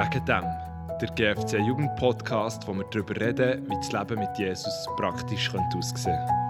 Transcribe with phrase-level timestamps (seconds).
[0.00, 0.44] Wegen dem,
[0.98, 6.16] der GFC Jugend Podcast, wo wir darüber reden, wie das Leben mit Jesus praktisch aussehen
[6.26, 6.40] könnte.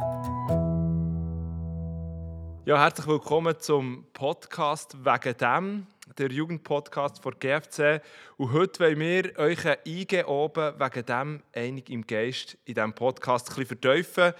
[2.65, 5.87] Ja, herzlich willkommen zum Podcast «Wegen dem»,
[6.17, 8.01] der Jugendpodcast von GFC.
[8.37, 13.51] Und heute wollen wir euch eingehen oben wegen dem «Einig im Geist» in diesem Podcast
[13.51, 14.33] ein bisschen vertiefen.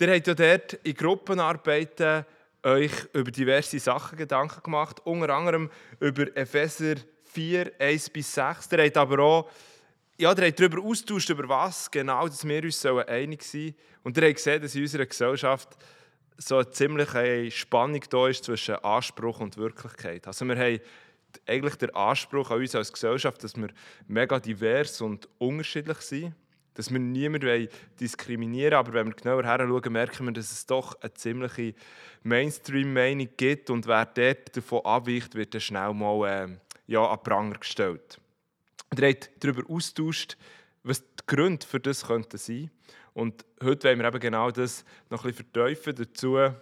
[0.00, 2.24] Ihr habt ja dort in Gruppenarbeiten
[2.64, 5.70] euch über diverse Sachen Gedanken gemacht, unter anderem
[6.00, 6.96] über Epheser
[7.38, 8.72] 4, 1 bis 6.
[8.72, 9.50] Ihr habt aber auch
[10.18, 13.74] ja, ihr habt darüber austauscht, über was genau dass wir uns einig sein sollen.
[14.02, 15.68] Und ihr habt gesehen, dass in unserer Gesellschaft
[16.36, 20.26] so eine ziemliche Spannung da ist zwischen Anspruch und Wirklichkeit.
[20.26, 20.80] Also wir haben
[21.46, 23.68] eigentlich den Anspruch an uns als Gesellschaft, dass wir
[24.08, 26.34] mega divers und unterschiedlich sind,
[26.74, 27.68] dass wir niemanden
[28.00, 31.74] diskriminieren wollen, aber wenn wir genauer hinschauen, merken wir, dass es doch eine ziemliche
[32.24, 36.48] Mainstream-Meinung gibt und wer dort davon abweicht, wird dann schnell mal äh,
[36.88, 38.18] ja, an Pranger gestellt.
[38.90, 40.36] Und ihr darüber austauscht,
[40.82, 42.70] was die Gründe für das könnten sein
[43.14, 45.94] Und heute wollen wir eben genau das noch ein bisschen vertiefen.
[45.94, 46.56] Dazu haben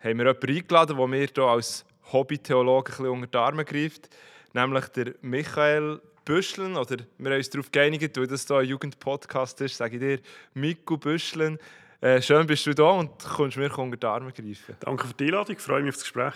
[0.00, 4.08] wir jemanden eingeladen, der mir hier als Hobby-Theologe ein bisschen unter die Arme greift,
[4.54, 9.60] nämlich der Michael Büschlen, oder wir haben uns darauf geeinigt, weil das hier ein Jugendpodcast
[9.60, 10.20] ist, sage ich dir,
[10.54, 11.58] Miku Büschlen.
[12.00, 14.76] Äh, schön bist du da und kommst mir unter die Arme greifen.
[14.80, 16.34] Danke für die Einladung, ich freue mich auf das Gespräch.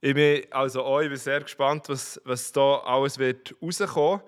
[0.00, 4.22] Ich bin, also auch, bin sehr gespannt, was, was da alles wird rauskommen.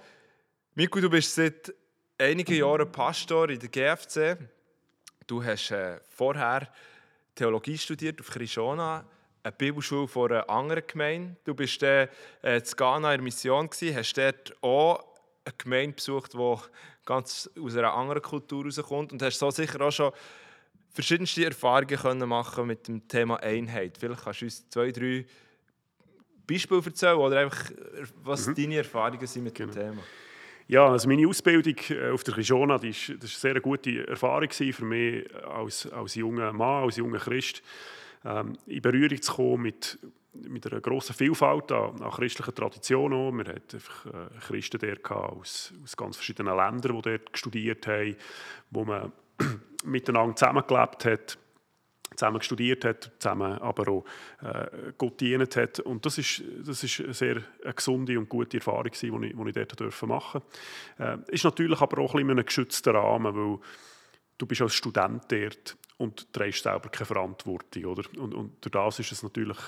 [0.75, 1.73] Miku, du bist seit
[2.19, 4.37] einigen Jahren Pastor in der GFC.
[5.29, 6.69] Du hast äh, vorher
[7.37, 9.05] Theologie studiert auf Krishona,
[9.45, 11.37] eine Bibelschule von einer anderen Gemeinde.
[11.45, 12.09] Du bist dann
[12.43, 15.05] äh, in Ghana in der Mission, gewesen, hast dort auch
[15.45, 16.57] eine Gemeinde besucht, die
[17.07, 20.11] ganz aus einer anderen Kultur herauskommt und hast so sicher auch schon
[20.93, 23.99] verschiedenste Erfahrungen können machen mit dem Thema Einheit.
[23.99, 25.25] Vielleicht kannst du uns zwei, drei
[26.53, 27.71] Beispiele erzählen oder einfach,
[28.23, 28.55] was mhm.
[28.55, 29.73] deine Erfahrungen sind mit genau.
[29.73, 30.03] dem Thema.
[30.71, 34.07] Ja, also meine Ausbildung äh, auf der Kishona, das ist, das ist eine sehr gute
[34.07, 37.61] Erfahrung für mich als, als junger Mann, als junger Christ,
[38.25, 39.99] ähm, in Berührung zu kommen mit,
[40.33, 43.37] mit einer grossen Vielfalt an, an christlichen Traditionen.
[43.39, 48.15] Wir hatten einfach äh, Christen dort aus, aus ganz verschiedenen Ländern, die dort studiert haben,
[48.71, 49.11] wo man
[49.85, 51.39] miteinander zusammengelebt hat
[52.17, 54.05] zusammen studiert hat, zusammen aber auch
[54.43, 55.81] äh, Gott dient hat.
[55.81, 57.43] Und das ist, das ist eine sehr
[57.75, 60.43] gesunde und gute Erfahrung, die ich, ich dort dürfen machen
[60.97, 61.23] durfte.
[61.31, 63.59] Äh, ist natürlich aber auch ein bisschen in einem geschützten Rahmen, weil
[64.39, 67.85] du bist als Student dort und trägst selber keine Verantwortung.
[67.85, 68.03] Oder?
[68.19, 69.59] Und, und durch das ist es natürlich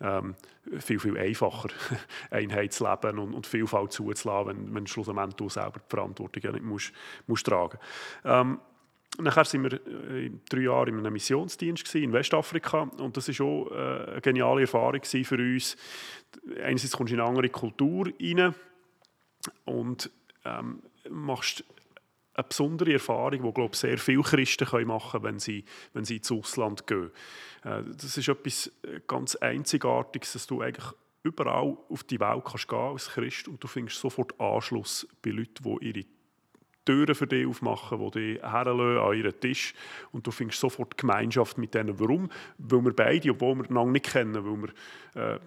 [0.00, 0.34] ähm,
[0.80, 1.68] viel, viel einfacher,
[2.30, 6.92] Einheitsleben und, und Vielfalt zuzulassen, wenn, wenn schlussendlich du selber die Verantwortung ja nicht musst,
[7.28, 8.24] musst tragen musst.
[8.24, 8.60] Ähm,
[9.20, 13.70] Nachher waren wir äh, drei Jahre in einem Missionsdienst in Westafrika und das war auch
[13.70, 15.76] äh, eine geniale Erfahrung für uns.
[16.62, 18.54] Einerseits kommst du in eine andere Kultur rein
[19.64, 20.10] und
[20.44, 21.64] ähm, machst
[22.34, 25.64] eine besondere Erfahrung, die glaube ich, sehr viele Christen machen können, wenn sie,
[25.94, 27.10] wenn sie ins Ausland gehen.
[27.64, 28.70] Äh, das ist etwas
[29.08, 30.94] ganz Einzigartiges, dass du eigentlich
[31.24, 35.78] überall auf die Welt kannst gehen als Christ und du findest sofort Anschluss bei Leuten,
[35.80, 36.06] die ihre
[36.88, 39.74] Türen für dich aufmachen, die dich herlassen an ihren Tisch
[40.10, 42.00] und du findest sofort Gemeinschaft mit denen.
[42.00, 42.30] Warum?
[42.56, 44.70] Weil wir beide, obwohl wir einander nicht kennen, weil
[45.14, 45.38] wir äh,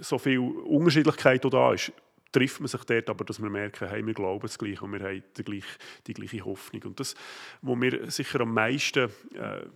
[0.00, 1.92] so viel Unterschiedlichkeit da ist,
[2.30, 5.00] trifft man sich dort, aber dass wir merken, hey, wir glauben es gleich und wir
[5.00, 6.82] haben die gleiche, die gleiche Hoffnung.
[6.84, 7.16] Und das,
[7.62, 9.66] was mir sicher am meisten äh,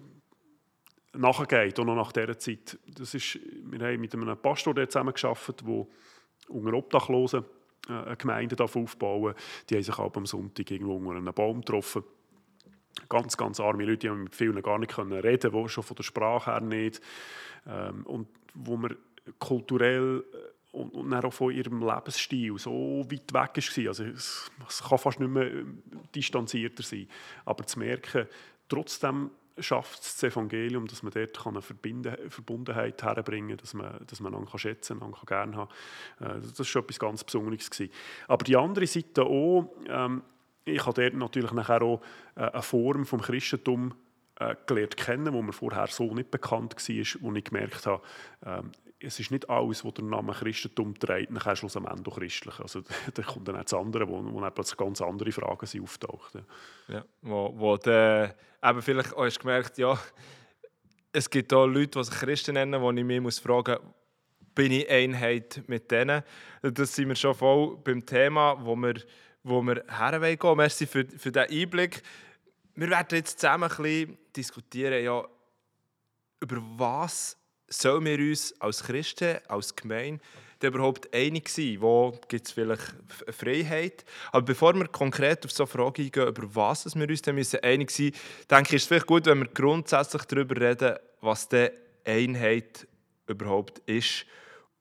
[1.15, 5.87] nachgeht, auch noch nach dieser Zeit, das ist, wir haben mit einem Pastor zusammengearbeitet, der
[6.49, 7.45] unter Obdachlosen
[7.89, 9.35] eine Gemeinde aufbauen
[9.69, 12.05] Die haben sich am Sonntag irgendwo unter einem Baum getroffen.
[13.09, 16.51] Ganz, ganz arme Leute, die mit vielen gar nicht reden können, schon von der Sprache
[16.51, 17.01] her nicht.
[17.67, 18.97] Ähm, und wo man
[19.39, 23.89] kulturell äh, und, und auch von ihrem Lebensstil so weit weg war.
[23.89, 25.83] Also es, es kann fast nicht mehr ähm,
[26.15, 27.09] distanzierter sein.
[27.45, 28.27] Aber zu merken,
[28.69, 29.31] trotzdem
[29.61, 34.59] schafft das Evangelium, dass man dort eine Verbundenheit herbringen kann, dass man, dass man einander
[34.59, 35.69] schätzen kann, einander gerne haben
[36.19, 36.39] kann.
[36.39, 37.71] Äh, das war schon etwas ganz Besonderes.
[37.71, 37.93] Gewesen.
[38.27, 40.23] Aber die andere Seite auch, ähm,
[40.65, 42.03] ich habe dort natürlich nachher auch
[42.35, 43.95] äh, eine Form vom Christentum
[44.39, 48.03] äh, gelernt kennen, wo mir vorher so nicht bekannt war, wo ich gemerkt habe,
[48.45, 52.59] ähm, es ist nicht alles, was der Name Christentum trägt, nachher schlussendlich christlich.
[52.59, 52.83] Also
[53.15, 56.45] da kommt dann auch das andere, wo, wo plötzlich ganz andere Fragen auftauchen.
[56.89, 59.99] Ja, wo, wo der, eben vielleicht auch hast gemerkt, ja,
[61.13, 63.95] es gibt auch Leute, die sich Christen nennen, wo ich mich muss fragen muss,
[64.55, 66.23] bin ich Einheit mit denen?
[66.63, 68.95] Das sind wir schon voll beim Thema, wo wir,
[69.45, 72.03] wo wir hergehen Merci für, für diesen Einblick.
[72.75, 75.25] Wir werden jetzt zusammen ein bisschen diskutieren, ja,
[76.41, 77.38] über was
[77.69, 80.21] sollen wir uns als Christen, als Gemeinde
[80.63, 81.77] überhaupt einig sein?
[81.81, 82.95] Wo gibt es vielleicht
[83.31, 84.05] Freiheit?
[84.33, 87.91] Aber bevor wir konkret auf so Frage eingehen, über was wir uns dann müssen einig
[87.91, 91.71] sein müssen, denke ich, ist es vielleicht gut, wenn wir grundsätzlich darüber reden, was die
[92.05, 92.87] Einheit
[93.27, 94.25] überhaupt ist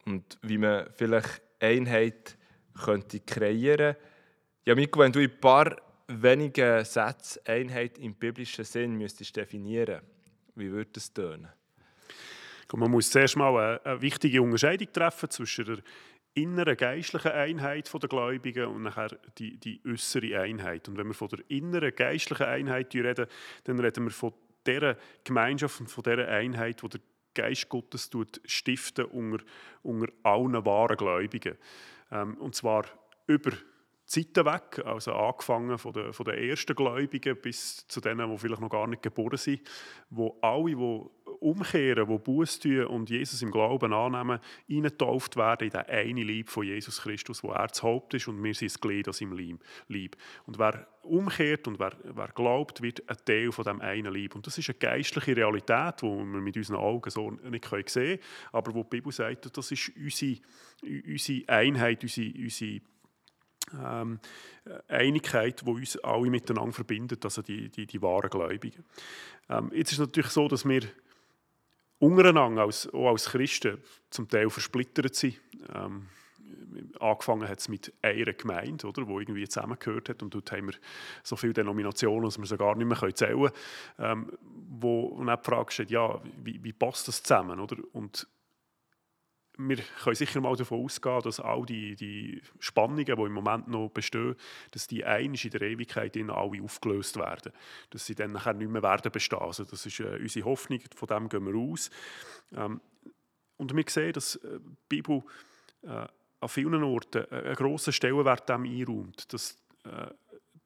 [0.06, 2.38] und wie man vielleicht Einheit
[2.84, 4.02] könnte kreieren könnte.
[4.66, 5.76] Ja, Miko, wenn du in ein paar
[6.08, 10.02] wenigen Sätzen Einheit im biblischen Sinn müsstest definieren,
[10.56, 11.50] wie würde das tönen?
[12.74, 15.78] Man muss zuerst mal eine, eine, wichtige Unterscheidung treffen zwischen der
[16.34, 20.88] inneren geistlichen Einheit der Gläubigen und nachher die, die äußere Einheit.
[20.88, 23.28] Und wenn wir von der inneren geistlichen Einheit reden,
[23.64, 24.34] dann reden wir von
[24.66, 27.02] dieser Gemeinschaft und von dieser Einheit, die der
[27.34, 29.44] Geist Gottes tut, stiften unter,
[29.84, 31.56] unter allen wahren Gläubigen.
[32.12, 32.86] Ähm, und zwar
[33.28, 33.52] über
[34.08, 38.62] Zeiten weg, also angefangen von den, von den ersten Gläubigen bis zu denen, die vielleicht
[38.62, 39.62] noch gar nicht geboren sind,
[40.10, 41.02] wo alle, die
[41.40, 44.40] umkehren, die Buß tun und Jesus im Glauben annehmen,
[44.70, 48.42] eingetauft werden in den einen Lieb von Jesus Christus, wo er das Haupt ist und
[48.42, 49.38] wir sind das Glied aus seinem
[49.88, 50.16] Lieb.
[50.46, 54.36] Und wer umkehrt und wer, wer glaubt, wird ein Teil von dem einen Lieb.
[54.36, 58.20] Und das ist eine geistliche Realität, die wir mit unseren Augen so nicht sehen können,
[58.52, 60.38] aber wo die Bibel sagt, das ist unsere,
[60.82, 62.82] unsere Einheit, unsere, unsere
[63.74, 64.20] ähm,
[64.88, 68.84] Einigkeit, die uns alle miteinander verbindet, also die, die, die wahren Gläubigen.
[69.50, 70.84] Ähm, jetzt ist es natürlich so, dass wir
[72.00, 73.78] untereinander, als, auch als Christen,
[74.10, 75.40] zum Teil versplittert sind.
[75.74, 76.08] Ähm,
[77.00, 80.24] angefangen hat es mit einer Gemeinde, oder, die irgendwie zusammengehört hat.
[80.24, 80.76] Und dort haben wir
[81.24, 83.54] so viele Denominationen, dass wir sie gar nicht mehr zählen können.
[84.00, 84.32] Ähm,
[84.80, 87.60] wo auch die Frage steht, ja, wie, wie passt das zusammen?
[87.60, 87.78] Oder?
[87.94, 88.28] Und
[89.58, 93.90] wir können sicher mal davon ausgehen, dass all die, die Spannungen, die im Moment noch
[93.90, 94.36] bestehen,
[94.72, 97.52] dass die einisch in der Ewigkeit in alle aufgelöst werden.
[97.90, 99.40] Dass sie dann nachher nicht mehr werden bestehen.
[99.40, 101.90] Also das ist äh, unsere Hoffnung, von dem gehen wir aus.
[102.56, 102.82] Ähm,
[103.58, 105.24] und wir sehen, dass äh, die Bibel
[105.84, 106.08] äh,
[106.40, 110.08] an vielen Orten einen grossen Stellenwert dem einräumt, dass äh,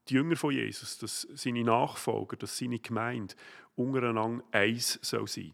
[0.10, 3.36] die Jünger von Jesus, dass seine Nachfolger, dass seine Gemeinde
[3.76, 5.54] untereinander eins soll sein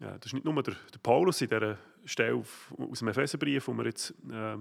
[0.00, 1.76] Ja, das ist nicht nur der, der Paulus in dieser
[2.06, 2.42] Stelle
[2.78, 4.56] aus dem Epheserbrief, wo wir jetzt äh,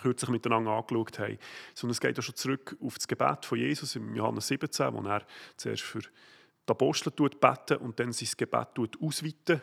[0.00, 1.38] kürzlich miteinander angeschaut haben,
[1.74, 5.02] sondern es geht auch schon zurück auf das Gebet von Jesus im Johannes 17, wo
[5.08, 8.68] er zuerst für die Apostel beten und dann sein Gebet
[9.00, 9.60] ausweiten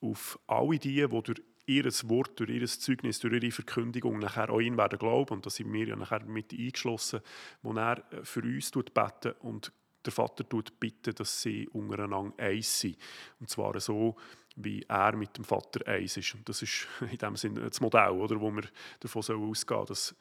[0.00, 4.60] auf alle die, die durch ihr Wort, durch ihr Zeugnis, durch ihre Verkündigung nachher auch
[4.60, 5.34] ihn werden glauben.
[5.34, 7.20] Und da sind wir ja nachher mit eingeschlossen,
[7.62, 9.72] wo er für uns beten und
[10.08, 12.96] der Vater tut bitten, dass sie untereinander eins sind.
[13.40, 14.16] Und zwar so,
[14.56, 16.34] wie er mit dem Vater eins ist.
[16.34, 18.64] Und das ist in dem Sinne das Modell, oder, wo wir
[19.00, 20.16] davon ausgehen sollen, dass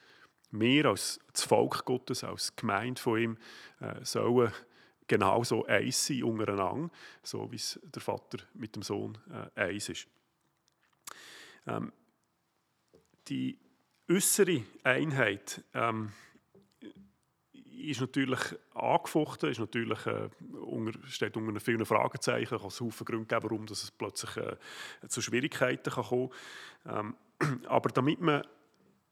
[0.51, 3.37] wir als das Volk Gottes, als Gemeinde von ihm,
[3.79, 4.51] äh, sollen
[5.07, 6.89] genauso eins sein untereinander,
[7.23, 9.17] so wie es der Vater mit dem Sohn
[9.55, 10.07] äh, eins ist.
[11.65, 11.93] Ähm,
[13.27, 13.57] die
[14.09, 16.11] äußere Einheit ähm,
[17.77, 18.39] ist natürlich
[18.73, 20.29] angefochten, ist natürlich, äh,
[20.59, 22.55] unter, steht unter vielen Fragezeichen.
[22.55, 24.57] Es kann es Haufen Gründe geben, warum es plötzlich äh,
[25.07, 26.29] zu Schwierigkeiten kann kommen
[26.83, 27.15] kann.
[27.39, 28.43] Ähm, aber damit man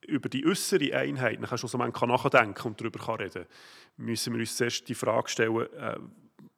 [0.07, 3.45] über die äußere Einheit nachher schon so man kann nachdenken und darüber kann reden
[3.97, 5.97] müssen wir uns zuerst die Frage stellen, äh,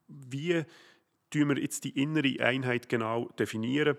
[0.07, 0.63] wie
[1.29, 3.97] tun wir jetzt die innere Einheit genau definieren?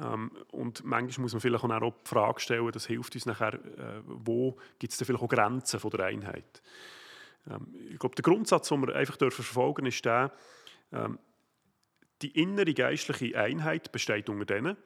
[0.00, 4.02] Ähm, und manchmal muss man vielleicht auch die Frage stellen, das hilft uns nachher, äh,
[4.04, 6.62] wo gibt es denn vielleicht auch Grenzen von der Einheit?
[7.50, 10.32] Ähm, ich glaube, der Grundsatz, den wir einfach verfolgen dürfen, ist der,
[10.92, 11.18] ähm,
[12.22, 14.76] die innere geistliche Einheit besteht unter denen,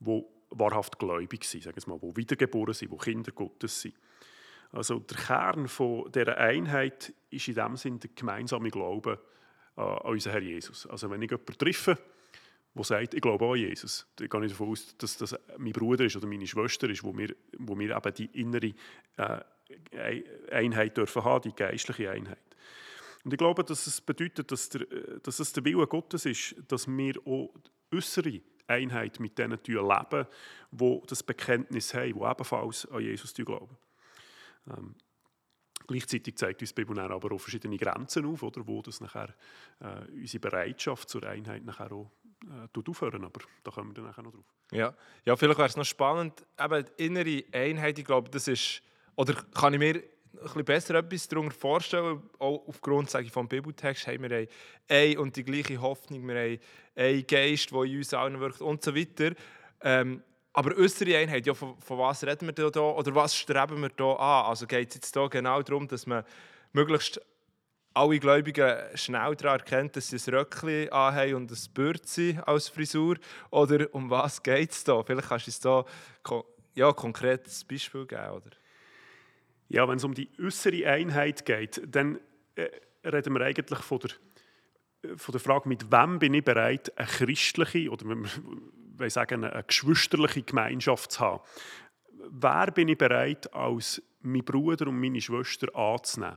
[0.00, 3.94] die wahrhaft gläubig sind, sagen wir mal, die wiedergeboren sind, die Kinder Gottes sind.
[4.72, 9.18] Also der Kern von dieser Einheit ist in dem Sinne der gemeinsame Glaube
[9.74, 10.86] an unseren Herr Jesus.
[10.86, 11.98] Also wenn ich jemanden treffe,
[12.76, 16.04] der sagt, ich glaube an Jesus, dann gehe ich davon aus, dass das mein Bruder
[16.04, 18.74] ist oder meine Schwester ist, wo wir, wo wir eben die innere
[19.16, 22.38] äh, Einheit dürfen haben, die geistliche Einheit.
[23.24, 24.86] Und ich glaube, dass es bedeutet, dass, der,
[25.22, 27.52] dass es der Wille Gottes ist, dass wir auch
[27.92, 30.26] äußere Einheit mit denen leben,
[30.70, 33.76] die das Bekenntnis haben, die ebenfalls an Jesus glauben.
[34.70, 34.94] Ähm,
[35.86, 39.34] gleichzeitig zeigt uns die Bibel aber auch verschiedene Grenzen auf, oder, wo das nachher
[39.80, 42.10] äh, unsere Bereitschaft zur Einheit nachher auch
[42.46, 43.24] äh, aufhören.
[43.24, 44.44] Aber da kommen wir dann nachher noch drauf.
[44.72, 48.82] Ja, ja vielleicht wäre es noch spannend, eben die innere Einheit, ich glaube, das ist
[49.16, 50.02] oder kann ich mir ein
[50.42, 52.22] bisschen besser etwas darunter vorstellen?
[52.38, 54.46] Auch aufgrund sage ich, vom Bibeltext haben wir
[54.88, 56.60] eine und die gleiche Hoffnung, wir haben
[56.94, 59.34] einen Geist, der in uns allen wirkt und so weiter.
[59.80, 60.22] Ähm,
[60.52, 64.12] aber äußere Einheit, ja, von, von, was reden wir da oder was streben wir da
[64.12, 64.46] an?
[64.46, 66.24] Also geht es jetzt da genau darum, dass man
[66.72, 67.20] möglichst
[67.96, 73.16] alle Gläubigen schnell daran erkennen, dass sie ein Röckchen anhaben und ein Bürzi als Frisur?
[73.50, 75.02] Oder um was geht es da?
[75.02, 75.84] Vielleicht kannst du uns da
[76.74, 78.50] ja, konkretes Beispiel geben, oder?
[79.68, 82.20] Ja, wenn es um die äußere Einheit geht, dann
[82.54, 82.68] äh,
[83.02, 84.10] reden wir eigentlich von der,
[85.10, 88.04] äh, von der Frage, mit wem bin ich bereit, eine christliche oder
[88.98, 91.42] wir sagen, eine geschwisterliche Gemeinschaft zu haben.
[92.28, 96.36] Wer bin ich bereit, als mein Bruder und meine Schwester anzunehmen?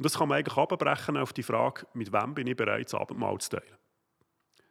[0.00, 2.94] Und das kann man eigentlich abbrechen auf die Frage, mit wem bin ich bereit, das
[2.94, 3.76] Abendmahl zu teilen.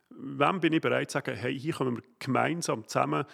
[0.10, 3.26] Wem bin ich bereit zu sagen, hey, hier kommen wir gemeinsam zusammen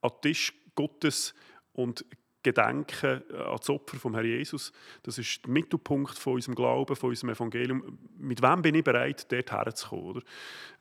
[0.00, 1.34] an den Tisch Gottes
[1.72, 2.04] und
[2.44, 4.72] gedenken äh, an das Opfer vom Herrn Jesus.
[5.02, 7.98] Das ist der Mittelpunkt von unserem Glauben, von unserem Evangelium.
[8.16, 10.04] Mit wem bin ich bereit, dort herzukommen?
[10.04, 10.22] Oder?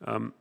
[0.05, 0.33] Ähm,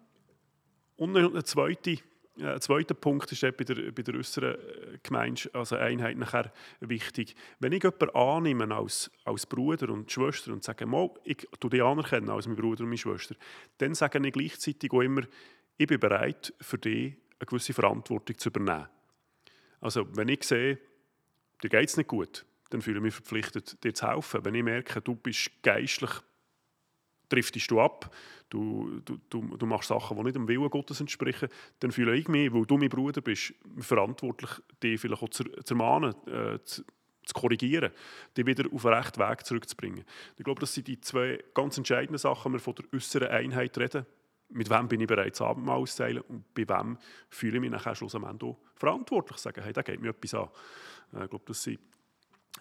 [0.97, 1.99] und ein zweiter, äh,
[2.41, 7.35] ein zweiter Punkt ist bei der, bei der äußeren äh, Gemeinschaft, also Einheit nachher wichtig.
[7.59, 11.83] Wenn ich jemanden annehme als, als Bruder und Schwester und sage, mal, ich tue dich
[11.83, 13.35] anerkennen als mein Bruder und meine Schwester,
[13.79, 15.23] dann sage ich gleichzeitig auch immer,
[15.77, 18.89] ich bin bereit, für dich eine gewisse Verantwortung zu übernehmen.
[19.81, 20.79] Also wenn ich sehe,
[21.63, 24.45] dir geht es nicht gut, dann fühle ich mich verpflichtet, dir zu helfen.
[24.45, 26.11] Wenn ich merke, du bist geistlich,
[27.29, 28.15] driftest du ab,
[28.51, 31.49] du, du, du, machst Sachen, die nicht dem Willen Gottes entsprechen,
[31.81, 34.51] dann fühle ich mich, weil du mein Bruder bist, verantwortlich,
[34.83, 36.83] dich vielleicht auch zu, zu ermahnen, äh, zu,
[37.25, 37.93] zu korrigieren,
[38.37, 40.05] dich wieder auf den rechten Weg zurückzubringen.
[40.37, 43.77] Ich glaube, das sind die zwei ganz entscheidenden Sachen, wenn wir von der äußeren Einheit
[43.77, 44.07] reden
[44.51, 47.95] mit wem bin ich bereit, das Abendmahl auszuteilen und bei wem fühle ich mich nachher
[47.95, 49.39] schlussendlich verantwortlich.
[49.39, 50.49] Sagen, hey, da geht mir etwas an.
[51.15, 51.79] Äh, ich glaube, das sind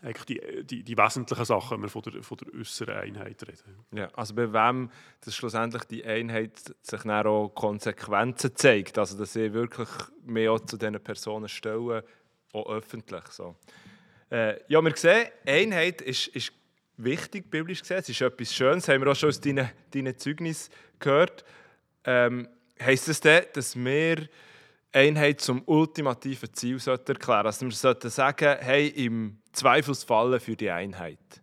[0.02, 3.86] eigentlich die, die, die wesentlichen Sachen, wenn wir von der, von der äußeren Einheit reden.
[3.92, 4.90] Ja, also bei wem
[5.22, 9.90] dass schlussendlich die Einheit sich dann auch Konsequenzen zeigt, also dass sie wirklich
[10.24, 12.04] mehr zu diesen Personen stellen,
[12.54, 13.26] auch öffentlich.
[13.28, 13.56] So.
[14.32, 16.52] Äh, ja, wir sehen, Einheit ist, ist
[16.98, 20.74] wichtig, biblisch gesehen, es ist etwas Schönes, haben wir auch schon aus deinen, deinen Zeugnissen
[21.00, 21.46] gehört.
[22.04, 22.48] Ähm,
[22.82, 24.28] heisst das dann, dass wir
[24.92, 30.70] Einheit zum ultimativen Ziel sollten erklären Also wir sollten sagen, hey, im Zweifelsfalle für die
[30.70, 31.42] Einheit.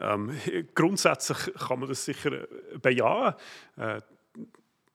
[0.00, 0.36] Ähm,
[0.74, 2.46] grundsätzlich kann man das sicher
[2.80, 3.34] bejahen.
[3.76, 4.00] Äh,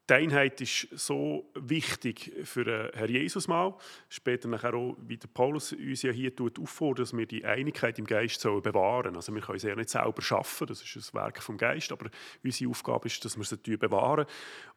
[0.10, 3.76] die Einheit ist so wichtig für den Herr Jesus mal.
[4.10, 8.06] Später nachher auch, wie der Paulus uns ja hier auffordert, dass wir die Einigkeit im
[8.06, 11.44] Geist sollen bewahren Also wir können sie ja nicht selber schaffen, das ist ein Werk
[11.44, 12.10] vom Geist, aber
[12.44, 14.26] unsere Aufgabe ist, dass wir sie bewahren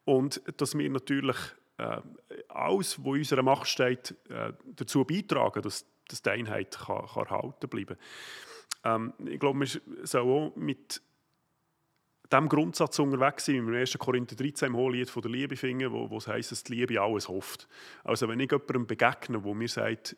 [0.05, 1.39] und dass wir natürlich
[1.79, 2.01] äh,
[2.49, 7.97] alles, was in unserer Macht steht, äh, dazu beitragen, dass, dass die Einheit erhalten bleiben
[8.83, 9.13] kann.
[9.21, 11.03] Ähm, ich glaube, wir sollen auch mit
[12.33, 13.99] diesem Grundsatz unterwegs wir im 1.
[13.99, 17.01] Korinther 13 im Hohelied von der Liebe finden, wo, wo es heisst, dass die Liebe
[17.01, 17.69] alles hofft.
[18.05, 20.17] Also wenn ich jemandem begegne, wo mir sagt,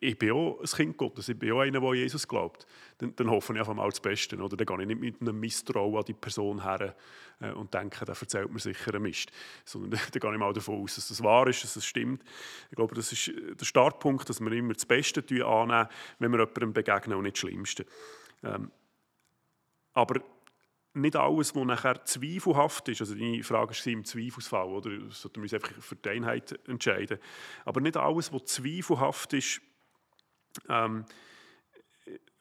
[0.00, 2.66] ich bin auch ein Kind Gottes, ich bin auch einer, der Jesus glaubt,
[2.98, 4.36] dann, dann hoffe ich einfach mal das Beste.
[4.36, 4.56] Oder?
[4.56, 6.94] Dann gehe ich nicht mit einem Misstrauen an die Person her
[7.40, 9.30] äh, und denke, der erzählt mir sicher einen Mist.
[9.64, 12.22] Sondern dann, gehe ich mal davon aus, dass das wahr ist, dass das stimmt.
[12.70, 16.72] Ich glaube, das ist der Startpunkt, dass wir immer das Beste annehmen, wenn wir jemandem
[16.74, 17.86] begegnen und nicht das Schlimmste.
[18.42, 18.70] Ähm,
[19.94, 20.20] aber
[20.92, 24.90] nicht alles, was nachher zweifelhaft ist, also deine Frage ist im Zweifelsfall, oder?
[25.10, 27.18] Sollten wir uns einfach für die Einheit entscheiden.
[27.64, 29.60] Aber nicht alles, was zweifelhaft ist,
[30.68, 31.04] ähm,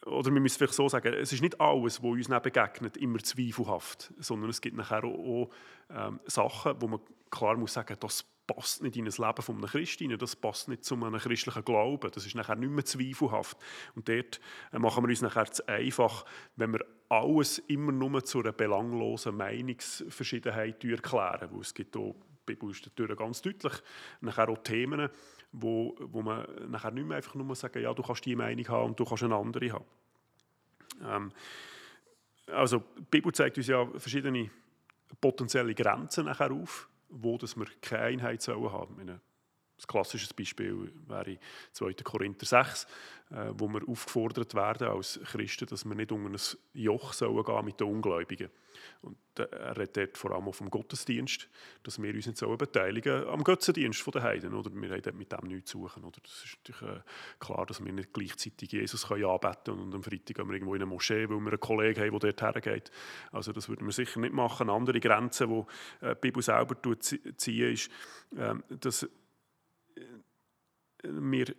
[0.05, 4.13] oder wir müssen vielleicht so sagen, es ist nicht alles, was uns begegnet, immer zweifelhaft,
[4.19, 5.49] sondern es gibt nachher auch,
[5.89, 9.67] ähm, Sachen, wo man klar muss sagen, das passt nicht in das Leben von einem
[9.67, 13.57] Christen, das passt nicht zu einem christlichen Glauben, das ist nachher nicht mehr zweifelhaft.
[13.95, 14.39] Und dort
[14.71, 16.25] äh, machen wir uns nachher zu einfach,
[16.55, 22.15] wenn wir alles immer nur zu einer belanglosen Meinungsverschiedenheit erklären, weil es gibt auch,
[22.47, 23.73] die Bibel ist ganz deutlich,
[24.21, 25.09] nachher auch Themen,
[25.51, 28.89] wo, wo man nachher nicht mehr einfach nur sagen, ja, du kannst die Meinung haben
[28.89, 29.85] und du kannst eine andere haben.
[31.03, 31.31] Ähm,
[32.47, 34.49] also die Bibel zeigt uns ja verschiedene
[35.21, 39.21] potenzielle Grenzen nachher auf wo dass wir keine Einheit sollen haben sollen.
[39.79, 41.37] Ein klassisches Beispiel wäre
[41.71, 41.93] 2.
[42.03, 42.85] Korinther 6,
[43.31, 47.65] äh, wo wir aufgefordert werden als Christen, dass wir nicht unter ein Joch sollen gehen
[47.65, 48.49] mit den Ungläubigen.
[49.01, 51.47] Und äh, er redet dort vor allem vom Gottesdienst,
[51.83, 52.57] dass wir uns nicht sollen
[53.27, 54.53] am Götzendienst der Heiden.
[54.53, 54.69] Oder?
[54.73, 56.03] Wir haben mit dem nichts zu suchen.
[56.03, 56.17] Oder?
[56.21, 57.01] Das ist natürlich äh,
[57.39, 60.81] klar, dass wir nicht gleichzeitig Jesus anbeten können und am Freitag gehen wir irgendwo in
[60.81, 62.91] eine Moschee, weil wir einen Kollegen haben, der dort hergeht.
[63.31, 64.69] Also das würden wir sicher nicht machen.
[64.69, 65.63] Andere Grenze, die
[66.01, 67.91] die Bibel selber ziehen, ist,
[68.69, 69.07] dass
[71.03, 71.55] wir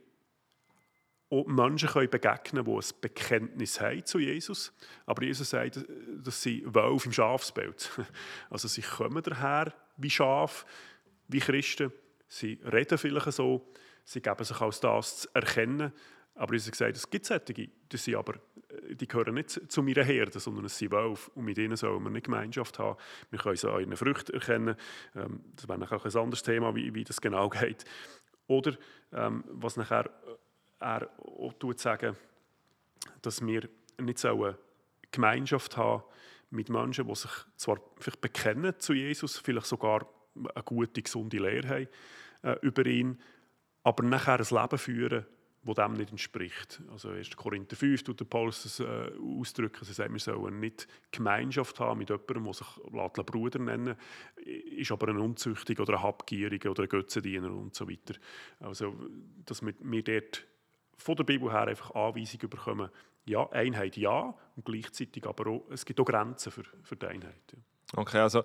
[1.30, 4.72] auch Menschen können begegnen können, die ein Bekenntnis haben zu Jesus.
[5.06, 5.84] Aber Jesus sagt,
[6.24, 7.90] dass sie Wölfe im Schafsbild.
[8.50, 10.66] Also sie kommen daher wie Schaf,
[11.28, 11.92] wie Christen.
[12.26, 13.72] Sie reden vielleicht so,
[14.04, 15.92] sie geben sich als das zu erkennen,
[16.34, 18.38] Aber Jesus gesagt, es gibt solche, die, sind aber, äh,
[18.90, 22.10] die gehören nicht zu meiner Herde, sondern es sind Wölfe und mit ihnen sollen wir
[22.10, 22.98] eine Gemeinschaft haben.
[23.30, 24.76] Wir können sie an ihren Früchten erkennen.
[25.14, 27.84] Ähm, das wäre auch ein anderes Thema, wie, wie das genau geht.
[28.46, 28.76] Oder
[29.12, 32.16] ähm, was nachher äh, er auch tut, sagen,
[33.22, 34.58] dass wir nicht so eine
[35.10, 36.02] Gemeinschaft haben
[36.50, 41.68] mit Menschen, die sich zwar vielleicht bekennen zu Jesus, vielleicht sogar eine gute, gesunde Lehre
[41.68, 41.88] haben
[42.42, 43.20] äh, über ihn,
[43.82, 45.26] aber nachher ein Leben führen,
[45.62, 46.80] das dem nicht entspricht.
[46.90, 47.36] Also 1.
[47.36, 49.86] Korinther 5 tut der Paulus das äh, ausdrücken.
[49.86, 53.96] Er sagt, wir sollen nicht Gemeinschaft haben mit jemandem, der sich Bruder nennen
[54.80, 58.14] ist aber ein Unzüchtiger oder ein Habgieriger oder ein Götzendiener und so weiter.
[58.60, 58.94] Also,
[59.44, 60.46] dass wir, wir dort
[60.96, 62.90] von der Bibel her einfach Anweisungen bekommen,
[63.26, 67.52] ja, Einheit ja, und gleichzeitig aber auch, es gibt auch Grenzen für, für die Einheit.
[67.52, 67.58] Ja.
[67.96, 68.44] Okay, also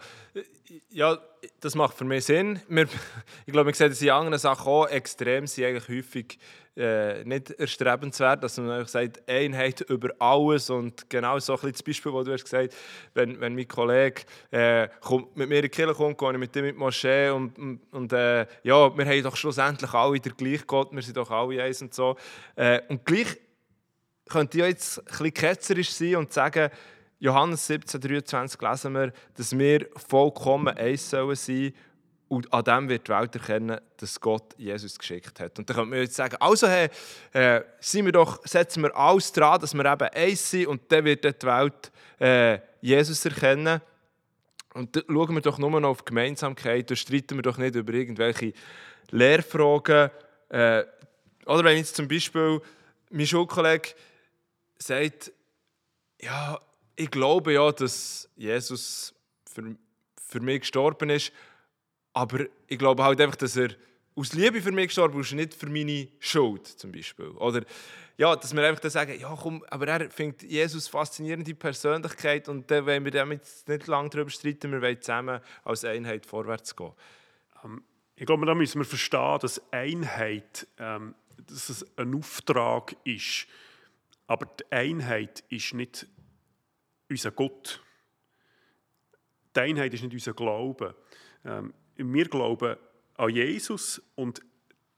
[0.89, 1.17] ja,
[1.59, 2.59] das macht für mich Sinn.
[2.67, 2.87] Wir,
[3.45, 4.87] ich glaube, wir sehen das in anderen Sachen auch.
[4.87, 6.39] Extrem sind eigentlich häufig
[6.75, 11.83] äh, nicht erstrebenswert, dass man einfach sagt, Einheit über alles und genau so ein das
[11.83, 12.75] Beispiel, das du hast gesagt
[13.13, 16.55] wenn, wenn mein Kollege äh, kommt, mit mir in die Kirche kommt, gehe ich mit
[16.55, 20.67] ihm in die Moschee und, und, äh, ja, wir haben doch schlussendlich alle den gleichen
[20.67, 22.17] Gott, wir sind doch alle eins und so.
[22.55, 23.37] Äh, und gleich
[24.27, 26.71] könnte ich jetzt ein bisschen ketzerisch sein und sagen,
[27.25, 31.73] Johannes 17, 23 lesen wir, dass wir vollkommen eins sollen sein
[32.27, 35.57] und an dem wird die Welt erkennen, dass Gott Jesus geschickt hat.
[35.57, 36.89] Und dann könnte man jetzt sagen, also hey,
[37.33, 41.23] äh, wir doch, setzen wir alles dran, dass wir eben eins sind und dann wird
[41.23, 43.81] die Welt äh, Jesus erkennen.
[44.75, 47.93] Und dann schauen wir doch nur noch auf Gemeinsamkeit, da streiten wir doch nicht über
[47.93, 48.53] irgendwelche
[49.09, 50.11] Lehrfragen.
[50.49, 50.83] Äh,
[51.47, 52.61] oder wenn jetzt zum Beispiel
[53.09, 53.89] mein Schulkollege
[54.77, 55.31] sagt,
[56.21, 56.59] ja,
[56.95, 59.13] ich glaube ja, dass Jesus
[59.49, 59.75] für,
[60.15, 61.31] für mich gestorben ist,
[62.13, 63.69] aber ich glaube halt einfach, dass er
[64.15, 67.27] aus Liebe für mich gestorben ist, nicht für meine Schuld zum Beispiel.
[67.29, 67.63] Oder
[68.17, 72.71] ja, dass wir einfach dann sagen, ja komm, aber er findet Jesus faszinierende Persönlichkeit und
[72.71, 76.93] dann wollen wir damit nicht lange darüber streiten, wir wollen zusammen als Einheit vorwärts gehen.
[77.63, 77.83] Ähm,
[78.15, 81.13] ich glaube, da müssen wir verstehen, dass Einheit ähm,
[81.47, 83.47] dass es ein Auftrag ist.
[84.27, 86.07] Aber die Einheit ist nicht
[87.09, 87.81] unser Gott.
[89.55, 90.95] Die Einheit ist nicht unser Glaube.
[91.43, 92.75] Ähm, wir glauben
[93.15, 94.41] an Jesus und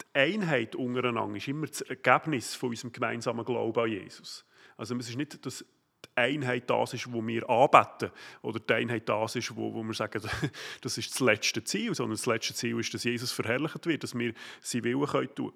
[0.02, 4.46] die Einheit untereinander ist immer das Ergebnis von unserem gemeinsamen Glauben an Jesus.
[4.76, 5.64] Also es ist nicht, dass
[6.04, 9.94] die Einheit das ist, wo wir anbeten oder die Einheit das ist, wo, wo wir
[9.94, 10.22] sagen,
[10.82, 14.18] das ist das letzte Ziel, sondern das letzte Ziel ist, dass Jesus verherrlicht wird, dass
[14.18, 15.54] wir sein Willen können tun.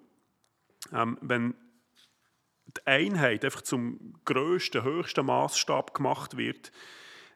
[0.93, 1.55] Ähm, wenn
[2.77, 6.71] die Einheit einfach zum größten, höchsten Maßstab gemacht wird,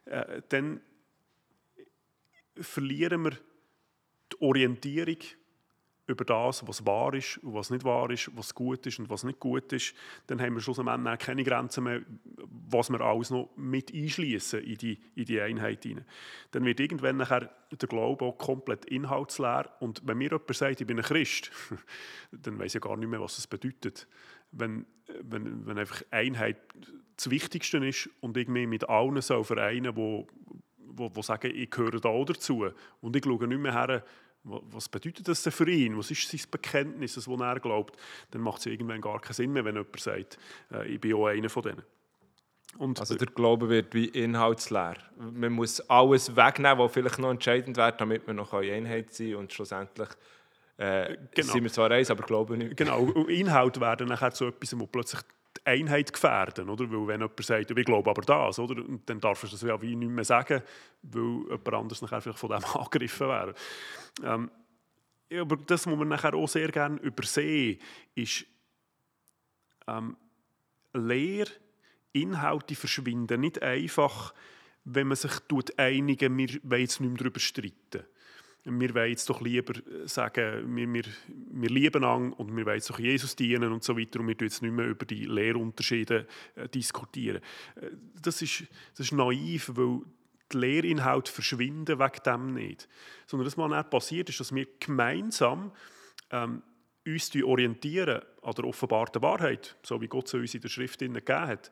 [0.06, 0.82] äh, dann
[2.56, 3.32] verlieren wir
[4.32, 5.18] die Orientierung
[6.08, 9.24] über das, was wahr ist und was nicht wahr ist, was gut ist und was
[9.24, 9.96] nicht gut ist,
[10.28, 12.02] dann haben wir schlussendlich keine Grenzen mehr,
[12.70, 16.06] was wir alles noch mit einschließen in die, in die Einheit hinein.
[16.52, 20.88] Dann wird irgendwann nachher der Glaube auch komplett inhaltsleer und wenn mir jemand sagt, ich
[20.88, 21.52] bin ein Christ,
[22.32, 24.08] dann weiß ich gar nicht mehr, was das bedeutet.
[24.58, 24.86] Wenn,
[25.22, 26.58] wenn, wenn einfach Einheit
[27.16, 30.28] das Wichtigste ist und ich mich mit allen so vereinen, wo,
[30.78, 32.66] wo, wo sagen, ich gehöre da dazu
[33.02, 34.04] und ich schaue nicht mehr her,
[34.46, 35.98] was bedeutet das denn für ihn?
[35.98, 37.98] Was ist sein Bekenntnis, das er glaubt?
[38.32, 40.38] Dann macht es irgendwann gar keinen Sinn mehr, wenn jemand sagt,
[40.72, 41.84] äh, ich bin auch einer von denen.
[42.78, 44.96] Und also der Glaube wird wie inhaltsleer.
[45.18, 49.52] Man muss alles wegnehmen, was vielleicht noch entscheidend wäre, damit wir noch Einheit sein und
[49.54, 50.10] schlussendlich
[50.78, 51.54] äh, genau.
[51.54, 52.76] sind wir zwar eins, aber glauben nicht.
[52.76, 55.22] Genau, Inhalt werden nachher zu etwas, wo plötzlich
[55.58, 56.92] die Einheit gefährden, oder?
[56.92, 58.84] Weil wenn jemand sagt, ich glaube aber das, oder?
[58.84, 60.62] Und dann darf er das ja wie nicht mehr sagen,
[61.02, 63.54] weil jemand anders nachher vielleicht von dem angegriffen wäre.
[64.24, 64.52] Ähm,
[65.34, 67.80] aber das, was man nachher auch sehr gerne übersehen,
[68.14, 68.46] ist
[69.88, 70.18] ähm,
[70.94, 71.48] Lehr,
[72.12, 74.34] Inhalte verschwinden nicht einfach,
[74.84, 75.32] wenn man sich
[75.78, 78.06] einigen, wir wollen jetzt nicht mehr darüber streiten
[78.66, 82.78] wir wollen jetzt doch lieber äh, sagen, wir, wir, wir lieben an und wir wollen
[82.78, 86.28] jetzt doch Jesus dienen und so weiter und wir jetzt nicht mehr über die Lehrunterschiede
[86.56, 87.42] äh, diskutieren.
[87.76, 87.90] Äh,
[88.22, 90.02] das ist, das ist naiv, weil
[90.52, 92.88] die Lehrinhalte verschwinden wegen dem nicht.
[93.28, 95.72] Sondern was dann passiert, ist, dass wir gemeinsam
[96.32, 96.64] ähm,
[97.06, 101.22] uns orientieren an der offenbarten Wahrheit, so wie Gott sie uns in der Schrift gegeben
[101.28, 101.72] hat.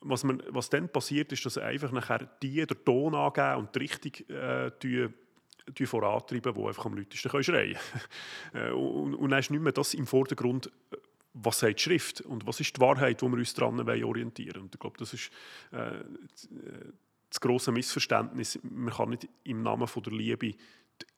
[0.00, 3.78] Was, man, was dann passiert, ist, dass einfach nachher die den Ton angeben und die
[3.78, 4.72] Richtung äh,
[5.84, 7.76] vorantreiben, die einfach am lautesten schreien können.
[8.54, 10.96] Äh, und, dann ist nicht mehr das im Vordergrund, äh,
[11.34, 14.70] was sagt die Schrift und was ist die Wahrheit, wo wir uns daran orientieren wollen.
[14.72, 15.30] Ich glaube, das ist
[15.72, 16.04] äh,
[17.28, 18.58] das grosse Missverständnis.
[18.62, 20.54] Man kann nicht im Namen der Liebe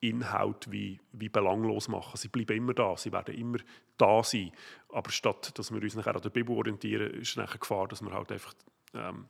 [0.00, 2.16] Inhalt wie, wie belanglos machen.
[2.16, 3.58] Sie bleiben immer da, sie werden immer
[3.96, 4.50] da sein.
[4.88, 8.02] Aber statt dass wir uns nachher an der Bibel orientieren, ist nachher eine Gefahr, dass
[8.02, 8.54] wir halt einfach
[8.94, 9.26] ähm,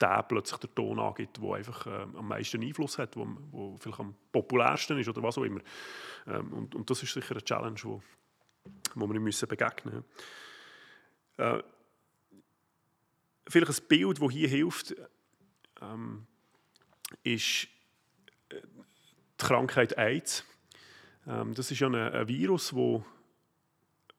[0.00, 4.00] der plötzlich der Ton angibt, der einfach ähm, am meisten Einfluss hat, wo, wo vielleicht
[4.00, 5.60] am populärsten ist oder was auch immer.
[6.26, 8.02] Ähm, und, und das ist sicher eine Challenge, wo,
[8.94, 11.58] wo wir müssen begegnen müssen.
[11.58, 11.62] Äh,
[13.48, 14.94] vielleicht ein Bild, das hier hilft,
[15.80, 16.26] ähm,
[17.22, 17.68] ist
[18.48, 20.44] äh, die Krankheit AIDS.
[21.26, 23.04] Ähm, das ist ja ein, ein Virus, wo,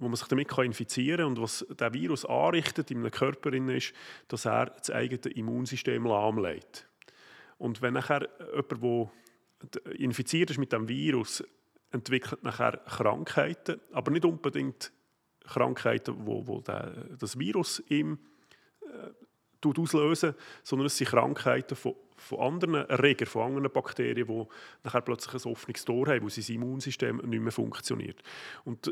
[0.01, 1.27] wo man sich damit infizieren kann.
[1.27, 3.93] Und was der Virus anrichtet in einem Körper ist,
[4.27, 6.87] dass er das eigene Immunsystem lahmlegt.
[7.57, 9.11] Und wenn nachher jemand,
[9.85, 11.43] der infiziert ist mit dem Virus,
[11.91, 14.91] entwickelt nachher Krankheiten, aber nicht unbedingt
[15.45, 18.17] Krankheiten, wo, wo der, das Virus ihm
[18.81, 20.33] äh, auslösen,
[20.63, 24.45] sondern es sind Krankheiten von von anderen Erregern, von anderen Bakterien, die
[24.83, 28.21] nachher plötzlich ein offenes Tor haben, wo sein Immunsystem nicht mehr funktioniert.
[28.63, 28.91] Und äh,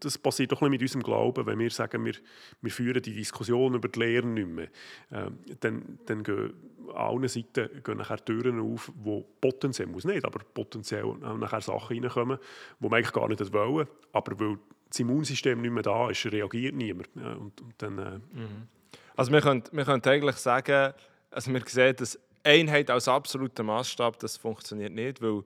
[0.00, 2.14] das passiert doch mit unserem Glauben, wenn wir sagen, wir,
[2.60, 4.68] wir führen die Diskussion über die Lehre nicht mehr.
[5.12, 6.52] Ähm, dann, dann gehen
[6.92, 11.06] allen Seiten gehen nachher Türen auf, wo potenziell, muss nicht, aber potenziell
[11.38, 12.38] nachher Sachen reinkommen,
[12.78, 14.58] die man eigentlich gar nicht wollen, aber weil
[14.88, 17.08] das Immunsystem nicht mehr da ist, reagiert niemand.
[17.16, 18.68] und, und dann, äh mhm.
[19.16, 20.92] Also wir können, wir können eigentlich sagen,
[21.30, 25.42] also wir sehen, dass Einheit als absoluter Maßstab, das funktioniert nicht, weil,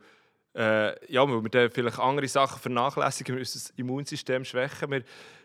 [0.54, 4.90] äh, ja, weil wir dann vielleicht andere Sachen vernachlässigen, wir das Immunsystem schwächen.
[4.90, 5.02] Wir,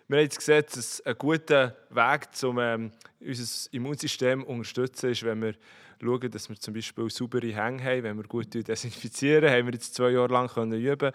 [0.07, 5.23] wir haben jetzt gesehen, dass ein guter Weg, um ähm, unser Immunsystem zu unterstützen, ist,
[5.23, 5.53] wenn wir
[6.01, 9.95] schauen, dass wir zum Beispiel saubere Hänge haben, wenn wir gut desinfizieren, haben wir jetzt
[9.95, 11.11] zwei Jahre lang können üben.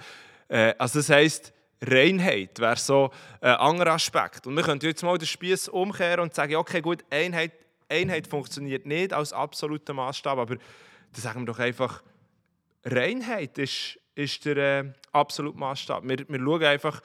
[0.48, 4.46] Äh, also das heisst, Reinheit wäre so ein anderer Aspekt.
[4.46, 7.52] Und wir können jetzt mal den Spieß umkehren und sagen, okay, gut, Einheit
[7.88, 10.64] Einheit funktioniert nicht als absoluter Maßstab, aber dann
[11.12, 12.02] sagen wir doch einfach,
[12.84, 16.02] Reinheit ist, ist der äh, absolute Maßstab.
[16.04, 17.02] Wir, wir schauen einfach,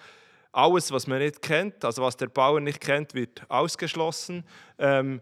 [0.52, 4.46] alles, was man nicht kennt, also was der Bauer nicht kennt, wird ausgeschlossen.
[4.78, 5.20] Ähm,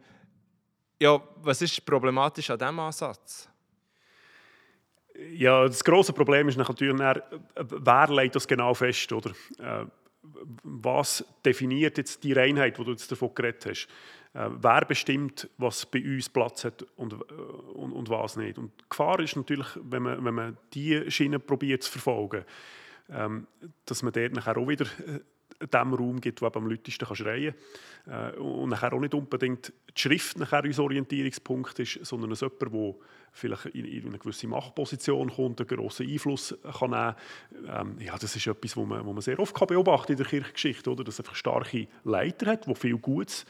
[0.99, 3.49] ja, was ist problematisch an diesem Ansatz?
[5.31, 9.31] Ja, das große Problem ist natürlich, wer legt das genau fest, oder?
[9.59, 9.85] Äh,
[10.63, 13.87] was definiert jetzt die Reinheit, die du jetzt davon geredet hast?
[14.33, 18.57] Äh, wer bestimmt, was bei uns Platz hat und, äh, und, und, was nicht.
[18.57, 22.45] Und die Gefahr ist natürlich, wenn man, wenn man diese Schiene probiert zu verfolgen,
[23.09, 23.47] ähm,
[23.85, 25.19] dass man dort nachher auch wieder äh,
[25.67, 27.53] dem Raum gibt, wo am lautesten schreien
[28.05, 28.33] kann.
[28.33, 32.61] Äh, und nachher auch nicht unbedingt die Schrift nachher unser Orientierungspunkt ist, sondern es jemand,
[32.61, 32.95] der
[33.33, 37.15] vielleicht in, in, eine gewisse Machtposition kommt, einen grossen Einfluss kann nehmen.
[37.67, 40.89] Ähm, ja, das ist etwas, was man, man sehr oft kann beobachten in der Kirchengeschichte,
[40.89, 41.03] oder?
[41.03, 43.45] dass es einfach starke Leiter hat, die viel Gutes äh,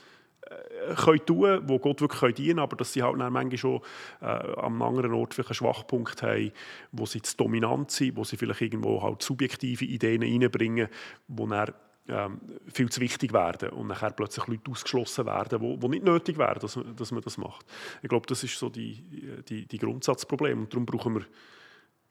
[0.96, 3.80] können tun, wo Gott wirklich dienen können, aber dass sie halt dann manchmal schon
[4.20, 6.52] äh, am anderen Ort einen Schwachpunkt haben,
[6.90, 10.88] wo sie zu dominant sind, wo sie vielleicht irgendwo halt subjektive Ideen reinbringen,
[11.28, 11.72] die dann
[12.08, 16.36] ähm, viel zu wichtig werden und nachher plötzlich Leute ausgeschlossen werden, wo, wo nicht nötig
[16.36, 17.64] wäre, dass, dass man das macht.
[18.02, 21.26] Ich glaube, das ist so die, die, die Grundsatzproblem und darum brauchen wir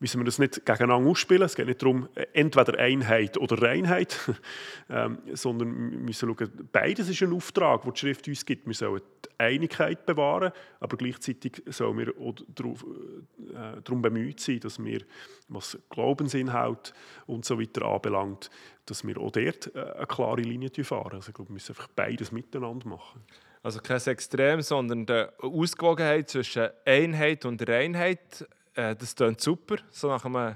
[0.01, 1.43] müssen wir das nicht gegeneinander ausspielen.
[1.43, 4.17] Es geht nicht darum, entweder Einheit oder Reinheit,
[4.89, 8.65] ähm, sondern wir müssen schauen, beides ist ein Auftrag, den die Schrift uns gibt.
[8.65, 14.59] Wir sollen die Einigkeit bewahren, aber gleichzeitig sollen wir auch darauf, äh, darum bemüht sein,
[14.59, 15.01] dass wir,
[15.49, 16.93] was Glaubensinhalt
[17.27, 18.49] und so weiter anbelangt,
[18.87, 21.13] dass wir auch dort äh, eine klare Linie fahren.
[21.13, 23.21] Also ich glaube, wir müssen einfach beides miteinander machen.
[23.61, 30.07] Also kein Extrem, sondern die Ausgewogenheit zwischen Einheit und Reinheit äh, das klingt super, so
[30.07, 30.55] nach einem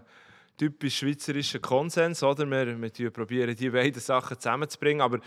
[0.58, 2.24] typisch schweizerischen Konsens.
[2.24, 2.50] Oder?
[2.50, 5.02] Wir, wir probieren, die beiden Sachen zusammenzubringen.
[5.02, 5.24] Aber die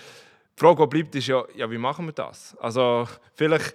[0.56, 2.56] Frage, die bleibt, ist ja, ja, wie machen wir das?
[2.58, 3.74] Also vielleicht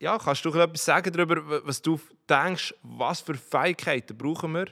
[0.00, 4.66] ja, kannst du etwas sagen darüber, was du denkst, was für Fähigkeiten brauchen wir,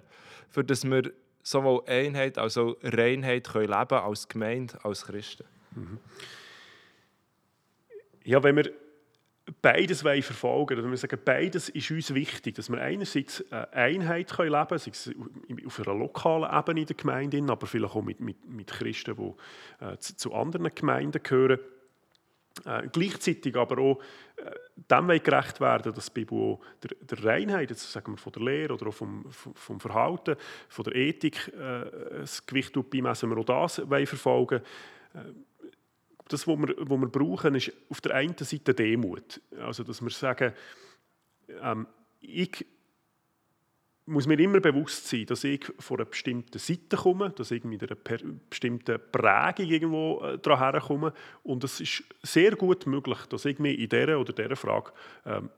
[0.48, 1.12] für dass wir
[1.42, 5.44] sowohl Einheit als auch Reinheit können leben als Gemeinde, als Christen?
[5.74, 5.98] Mhm.
[8.24, 8.72] Ja, wenn wir
[9.62, 10.90] beides verfolgen wollen.
[10.90, 15.10] Wir sagen, beides ist uns wichtig, dass wir einerseits eine Einheit leben können, sei es
[15.66, 19.84] auf einer lokalen Ebene in der Gemeinde, aber vielleicht auch mit, mit, mit Christen, die
[19.84, 21.58] äh, zu, zu, anderen Gemeinden gehören.
[22.64, 24.00] Äh, gleichzeitig aber auch
[24.36, 24.50] äh,
[24.90, 28.42] dem gerecht werden, dass die Bibel auch der, der Reinheit, jetzt sagen wir von der
[28.42, 30.36] Lehre oder auch vom, vom Verhalten,
[30.68, 33.74] von der Ethik, äh, das Gewicht beimessen, wir auch das
[34.08, 34.60] verfolgen
[35.14, 35.47] wollen äh,
[36.28, 39.40] das, was wir, was wir brauchen, ist auf der einen Seite Demut.
[39.58, 40.52] Also, dass wir sagen,
[41.62, 41.86] ähm,
[42.20, 42.66] ich
[44.06, 47.82] muss mir immer bewusst sein, dass ich von einer bestimmten Seite komme, dass ich mit
[47.82, 47.98] einer
[48.48, 51.12] bestimmten Prägung irgendwo äh, daran herkomme.
[51.42, 54.92] Und es ist sehr gut möglich, dass ich mich in dieser oder dieser Frage
[55.26, 55.50] ähm,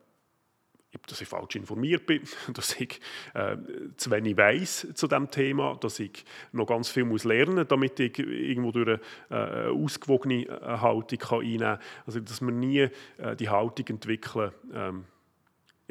[1.06, 2.22] dass ich falsch informiert bin,
[2.52, 3.00] dass ich
[3.34, 3.56] äh,
[3.96, 7.98] zu wenig weiß zu dem Thema, dass ich noch ganz viel muss lernen muss, damit
[8.00, 9.00] ich irgendwo durch
[9.30, 11.78] eine äh, ausgewogene äh, Haltung kann einnehmen kann.
[12.06, 15.04] Also, dass wir nie äh, die Haltung entwickeln, ähm,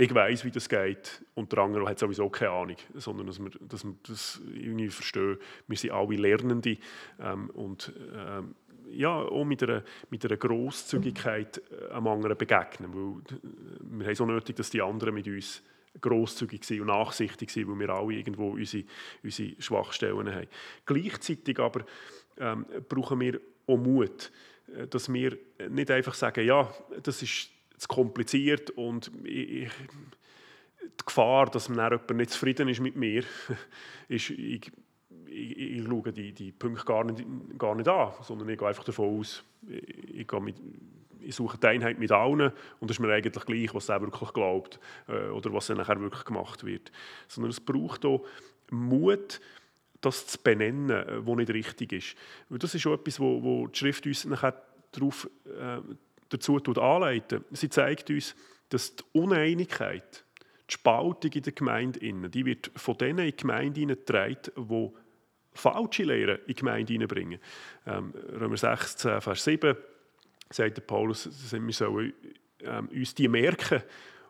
[0.01, 3.49] ich weiß, wie das geht und der andere hat sowieso keine Ahnung, sondern dass wir,
[3.59, 5.37] dass wir das irgendwie verstehen.
[5.67, 6.77] Wir sind alle Lernende
[7.19, 8.55] ähm, und ähm,
[8.91, 12.93] ja, auch mit einer, mit einer Grosszügigkeit äh, am anderen begegnen.
[12.93, 13.39] Weil
[13.81, 15.61] wir haben so nötig, dass die anderen mit uns
[16.01, 18.83] grosszügig und nachsichtig sind, weil wir alle irgendwo unsere,
[19.23, 20.47] unsere Schwachstellen haben.
[20.85, 21.85] Gleichzeitig aber
[22.37, 24.31] ähm, brauchen wir auch Mut,
[24.75, 25.37] äh, dass wir
[25.69, 26.71] nicht einfach sagen, ja,
[27.03, 29.69] das ist zu kompliziert und ich,
[30.81, 33.23] die Gefahr, dass man jemand nicht zufrieden ist mit mir,
[34.09, 34.71] ist, ich,
[35.39, 37.25] ich, ich schaue die, die Punkte gar nicht,
[37.57, 40.55] gar nicht an, sondern ich gehe einfach davon aus, ich, ich, mit,
[41.21, 44.33] ich suche die Einheit mit allen und es ist mir eigentlich gleich, was er wirklich
[44.33, 46.91] glaubt äh, oder was dann nachher wirklich gemacht wird.
[47.27, 48.25] Sondern es braucht auch
[48.71, 49.41] Mut,
[50.01, 52.15] das zu benennen, äh, was nicht richtig ist.
[52.49, 55.79] Weil das ist schon etwas, wo, wo die Schrift uns nachher darauf, äh,
[56.29, 57.43] dazu anleitet.
[57.51, 58.35] Sie zeigt uns,
[58.69, 60.23] dass die Uneinigkeit,
[60.69, 64.89] die Spaltung in der Gemeinde, die wird von denen in die Gemeinde getragen, die
[65.53, 67.39] falsche Lehren in die Gemeinde hineinbringen.
[67.85, 69.75] Ähm, Römer 16, Vers 7
[70.49, 72.13] sagt der Paulus, wir sollen
[72.61, 73.83] ähm, uns die merken,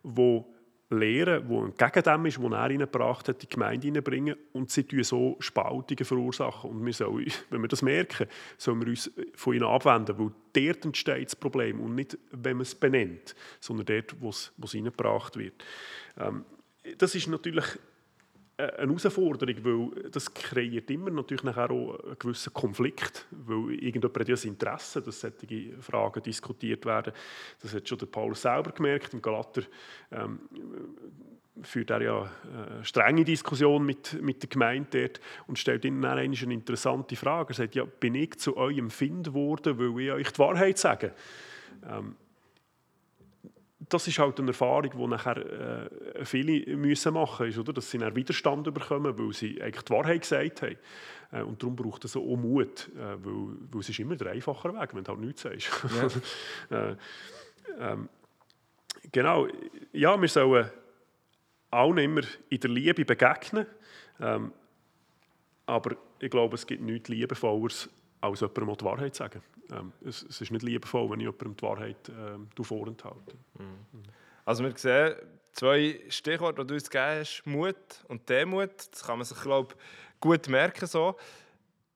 [0.04, 0.44] die
[0.92, 4.84] Lehren, die entgegen dem ist, was er hineingebracht hat, in die Gemeinde hineinbringen und sie
[4.84, 6.72] tun so Spaltungen verursachen.
[6.72, 8.28] Und wir sollen, wenn wir das merken,
[8.58, 12.64] sollen wir uns von ihnen abwenden, weil dort entsteht das Problem und nicht, wenn man
[12.64, 15.64] es benennt, sondern dort, wo es, wo es hineingebracht wird.
[16.18, 16.44] Ähm,
[16.98, 17.66] das ist natürlich
[18.60, 24.30] eine Herausforderung, weil das kreiert immer natürlich nachher auch einen gewissen Konflikt, weil irgendjemand hat
[24.30, 27.14] das Interesse, dass solche Fragen diskutiert werden.
[27.62, 29.62] Das hat schon der Paulus selber gemerkt, im Galater
[30.12, 30.40] ähm,
[31.62, 36.18] führt er ja eine strenge Diskussion mit, mit der Gemeinde dort und stellt ihnen dann
[36.18, 37.54] eine interessante Frage.
[37.54, 41.14] Er sagt, ja, bin ich zu eurem Find geworden, weil ich euch die Wahrheit sage?
[41.90, 42.16] Ähm,
[43.90, 47.74] das ist halt eine Erfahrung, die nachher äh, viele müssen machen müssen, oder?
[47.74, 50.78] dass sie einen Widerstand bekommen, weil sie eigentlich die Wahrheit gesagt haben.
[51.32, 54.74] Äh, und darum braucht es auch Mut, äh, weil, weil es ist immer der einfachere
[54.74, 55.70] Weg, wenn du halt nichts sagst.
[56.70, 56.78] Ja.
[56.90, 56.96] äh,
[57.80, 58.10] ähm,
[59.12, 59.48] genau,
[59.92, 60.70] ja, wir sollen
[61.72, 63.66] allen immer in der Liebe begegnen,
[64.20, 64.52] ähm,
[65.66, 67.90] aber ich glaube, es gibt nichts Liebevolleres,
[68.22, 69.42] als jemandem die Wahrheit zu sagen.
[69.72, 73.36] Ähm, es, es, ist nicht liebevoll, wenn ich jemandem die Wahrheit ähm, vorenthalte.
[73.58, 74.04] Mhm.
[74.46, 75.16] Also wir sehen
[75.54, 77.76] zwei Stichworte, die du uns gegeben hast, Mut
[78.08, 78.72] und Demut.
[78.92, 79.76] Das kann man sich, glaube
[80.20, 80.88] gut merken.
[80.88, 81.16] So.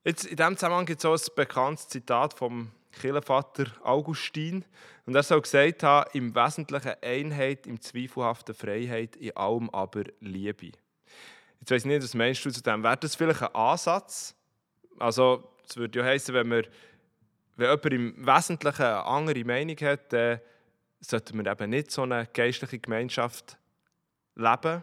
[0.04, 4.64] Jetzt, in diesem Zusammenhang gibt es auch ein bekanntes Zitat vom Kirchenvater Augustin.
[5.06, 10.72] Und er soll gesagt haben, im Wesentlichen Einheit, im zweifelhaften Freiheit, in allem aber Liebe.
[11.60, 12.82] Jetzt weiß ich nicht, was meinst du zu dem?
[12.82, 14.34] Wäre das vielleicht ein Ansatz?
[14.98, 16.64] Also, es würde ja heißen, wenn, wir,
[17.56, 20.40] wenn jemand im Wesentlichen eine andere Meinung hat, dann
[21.00, 23.56] sollten wir eben nicht so eine geistliche Gemeinschaft
[24.34, 24.82] leben.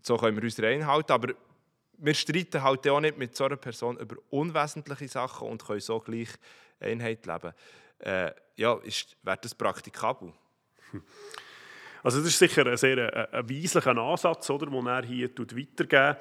[0.00, 1.12] So können wir uns reinhalten.
[1.12, 1.34] Aber
[1.98, 6.00] wir streiten halt auch nicht mit so einer Person über unwesentliche Sachen und können so
[6.00, 6.28] gleich
[6.80, 7.52] Einheit leben.
[7.98, 8.78] Äh, ja,
[9.22, 10.32] wäre das praktikabel?
[12.02, 16.16] Also das ist sicher ein sehr ein, ein weislicher Ansatz, den er hier weitergeben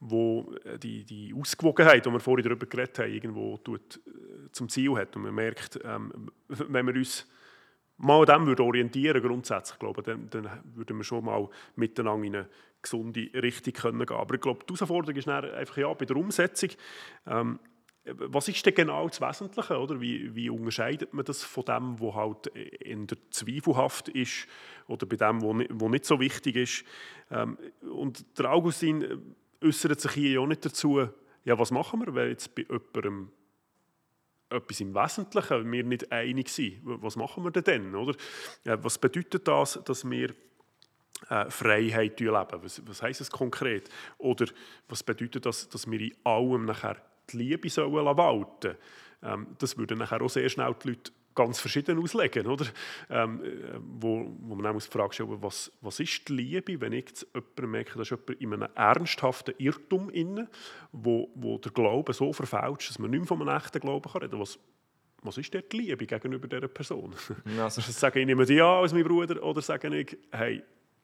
[0.00, 4.68] wo äh, die, die Ausgewogenheit, die wir vorhin darüber geredet haben, irgendwo tut, äh, zum
[4.68, 5.14] Ziel hat.
[5.16, 7.26] Und man merkt, ähm, wenn wir uns
[7.96, 12.48] mal dem würde orientieren grundsätzlich, glaube dann, dann würden wir schon mal miteinander in eine
[12.80, 14.16] gesunde Richtung können gehen.
[14.16, 16.70] Aber ich glaube, die Herausforderung ist einfach ja, bei der Umsetzung,
[17.26, 17.58] ähm,
[18.04, 19.78] was ist denn genau das Wesentliche?
[19.78, 20.00] Oder?
[20.00, 24.46] Wie, wie unterscheidet man das von dem, was halt in der zweifelhaft ist
[24.86, 26.84] oder bei dem, was nicht, nicht so wichtig ist?
[27.30, 31.08] Ähm, und der Augustin äußert sich hier ja nicht dazu,
[31.44, 33.30] ja, was machen wir, wenn jetzt bei jemandem
[34.50, 36.80] etwas im Wesentlichen wir nicht einig sind.
[36.84, 37.94] Was machen wir denn dann?
[37.94, 38.14] Oder?
[38.64, 40.34] Was bedeutet das, dass wir
[41.28, 42.62] äh, Freiheit leben?
[42.62, 43.90] Was, was heisst das konkret?
[44.18, 44.46] Oder
[44.88, 46.96] was bedeutet das, dass wir in allem nachher
[47.30, 48.76] die Liebe sollen?
[49.22, 52.66] Ähm, das würde nachher auch sehr schnell die Leute ganz verschieden auslegen, oder?
[53.08, 56.92] Ähm, äh, wo, wo man auch die Frage stellen was, was ist die Liebe, wenn
[56.92, 60.48] ich jemanden merke, dass jemand in einem ernsthaften Irrtum inne,
[60.90, 64.22] wo, wo der Glaube so verfälscht, dass man nicht mehr von einem echten Glauben kann
[64.22, 64.58] reden was,
[65.22, 67.14] was ist dort die Liebe gegenüber dieser Person?
[67.58, 67.80] Also.
[67.86, 70.62] sage ich, nehme die an als mein Bruder oder sage ich, hey,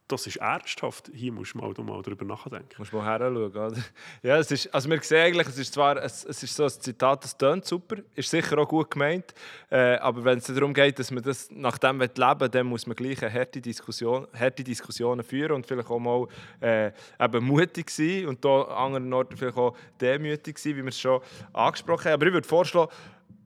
[0.09, 1.11] das ist ernsthaft.
[1.15, 2.75] Hier musst du mal, mal darüber nachdenken.
[2.77, 3.73] Musst mal heranschauen, oder?
[4.23, 6.71] Ja, es ist, also wir sehen eigentlich, es ist zwar es, es ist so ein
[6.71, 9.35] Zitat, das tönt super, ist sicher auch gut gemeint,
[9.71, 12.87] äh, aber wenn es darum geht, dass man das nach dem leben will, dann muss
[12.87, 16.27] man gleich eine harte, Diskussion, harte Diskussionen führen und vielleicht auch mal
[16.61, 20.89] äh, eben mutig sein und da an anderen Orten vielleicht auch demütig sein, wie wir
[20.89, 21.21] es schon
[21.53, 22.15] angesprochen haben.
[22.15, 22.91] Aber ich würde vorschlagen,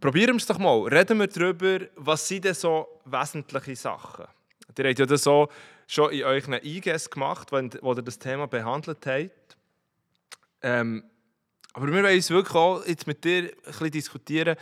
[0.01, 0.81] probieren wir es doch mal.
[0.88, 4.27] Reden wir darüber, was sind denn so wesentliche Sachen?
[4.77, 5.49] Ihr habt ja so
[5.88, 9.57] schon in euren IGS gemacht, wenn, wo ihr das Thema behandelt habt.
[10.62, 11.03] Ähm,
[11.72, 14.57] aber wir wollen uns wirklich auch jetzt mit dir ein bisschen diskutieren,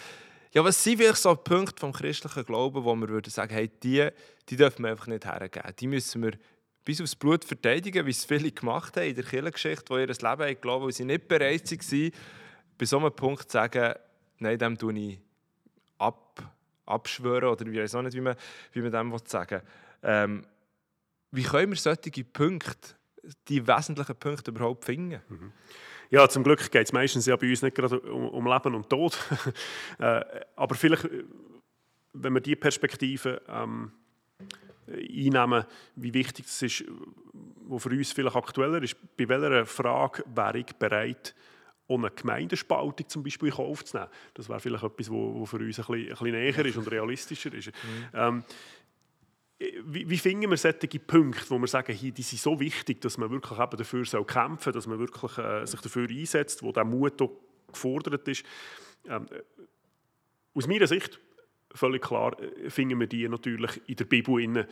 [0.52, 4.08] ja, was sind wirklich so Punkte vom christlichen Glauben, wo wir würden sagen, hey, die,
[4.48, 5.74] die dürfen wir einfach nicht hergeben.
[5.78, 6.32] Die müssen wir
[6.84, 10.22] bis aufs Blut verteidigen, wie es viele gemacht haben in der Kirchengeschichte, wo ihr Leben
[10.22, 12.12] haben glauben, wo sie nicht bereit waren,
[12.78, 13.94] bei so einem Punkt zu sagen,
[14.38, 15.18] nein, dem tue ich
[15.98, 16.42] ab,
[16.86, 18.36] abschwören oder ich weiß auch nicht, wie man,
[18.72, 19.62] wie man dem sagen will.
[20.04, 20.46] Ähm,
[21.36, 22.96] wie können wir solche Punkte,
[23.48, 25.20] die wesentlichen Punkte überhaupt finden?
[25.28, 25.52] Mhm.
[26.10, 28.88] Ja, zum Glück geht es meistens ja bei uns nicht gerade um, um Leben und
[28.88, 29.18] Tod.
[29.98, 31.08] äh, aber vielleicht,
[32.12, 33.90] wenn wir diese Perspektive ähm,
[34.88, 35.64] einnehmen,
[35.96, 36.84] wie wichtig das ist,
[37.68, 41.34] was für uns vielleicht aktueller ist, bei welcher Frage wäre ich bereit,
[41.88, 44.10] ohne Gemeindespaltung zum Beispiel in Kauf zu nehmen.
[44.34, 47.52] Das wäre vielleicht etwas, was für uns ein bisschen, ein bisschen näher ist und realistischer
[47.52, 47.68] ist.
[47.68, 47.72] Mhm.
[48.14, 48.44] Ähm,
[49.58, 53.16] wie, wie finden wir solche Punkte, wo wir sagen, hier, die sind so wichtig, dass
[53.16, 56.84] man wirklich eben dafür soll kämpfen dass man wirklich äh, sich dafür einsetzt, wo der
[56.84, 57.32] Mut auch
[57.72, 58.44] gefordert ist.
[59.08, 59.26] Ähm,
[60.54, 61.18] aus meiner Sicht,
[61.72, 64.66] völlig klar, äh, finden wir die natürlich in der Bibel, rein,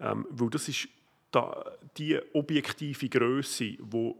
[0.00, 0.88] ähm, weil das ist
[1.30, 4.18] da, die objektive Größe, wo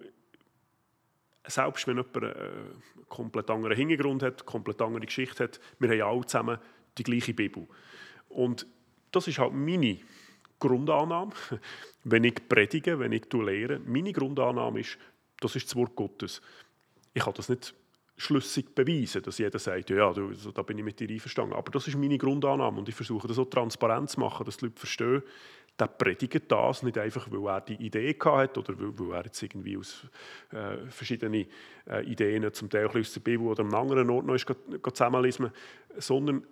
[1.47, 6.27] selbst wenn jemand einen komplett anderen Hintergrund hat, komplett andere Geschichte hat, wir haben alle
[6.27, 6.59] zusammen
[6.99, 7.67] die gleiche Bibel.
[8.29, 8.67] Und
[9.11, 9.99] das ist halt meine
[10.59, 11.33] Grundannahme,
[12.05, 13.81] wenn ich predige, wenn ich lehre.
[13.81, 14.99] Meine Grundannahme ist,
[15.40, 16.40] das ist das Wort Gottes.
[17.14, 17.75] Ich kann das nicht
[18.16, 21.55] schlüssig beweisen, dass jeder sagt, ja, du, da bin ich mit dir einverstanden.
[21.55, 24.66] Aber das ist meine Grundannahme und ich versuche das so transparent zu machen, dass die
[24.66, 25.23] Leute verstehen,
[25.79, 29.42] der predigt das nicht einfach, weil er die Idee hatte oder weil, weil er jetzt
[29.42, 30.07] irgendwie aus
[30.53, 31.46] äh, verschiedenen
[31.87, 34.46] äh, Ideen, zum Teil aus der Bibel oder einem anderen Ort noch ist,
[34.92, 35.51] zusammenlesen,
[35.96, 36.46] sondern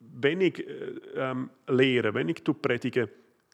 [0.00, 3.08] wenn ich äh, ähm, lehre, wenn ich predige,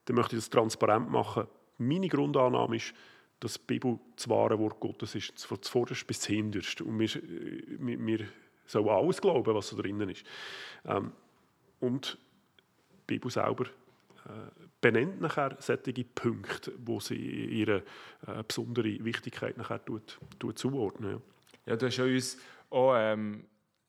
[0.05, 1.47] dann möchte ich das transparent machen.
[1.79, 2.95] Meine Grundannahme ist,
[3.41, 6.81] dass die Bibel das wahre Wort Gottes ist, von zuvorderst bis zuhinterst.
[6.81, 8.27] Und wir, äh, wir, wir
[8.65, 10.25] sollen alles glauben, was da drinnen ist.
[10.85, 11.13] Ähm,
[11.81, 12.19] und
[13.09, 17.83] die Bibel selber äh, benennt nachher solche Punkte, wo sie ihre
[18.27, 21.13] äh, besondere Wichtigkeit nachher tut, tut zuordnen.
[21.67, 21.73] Ja.
[21.73, 22.39] ja, du hast ja uns
[22.71, 23.45] auch ähm,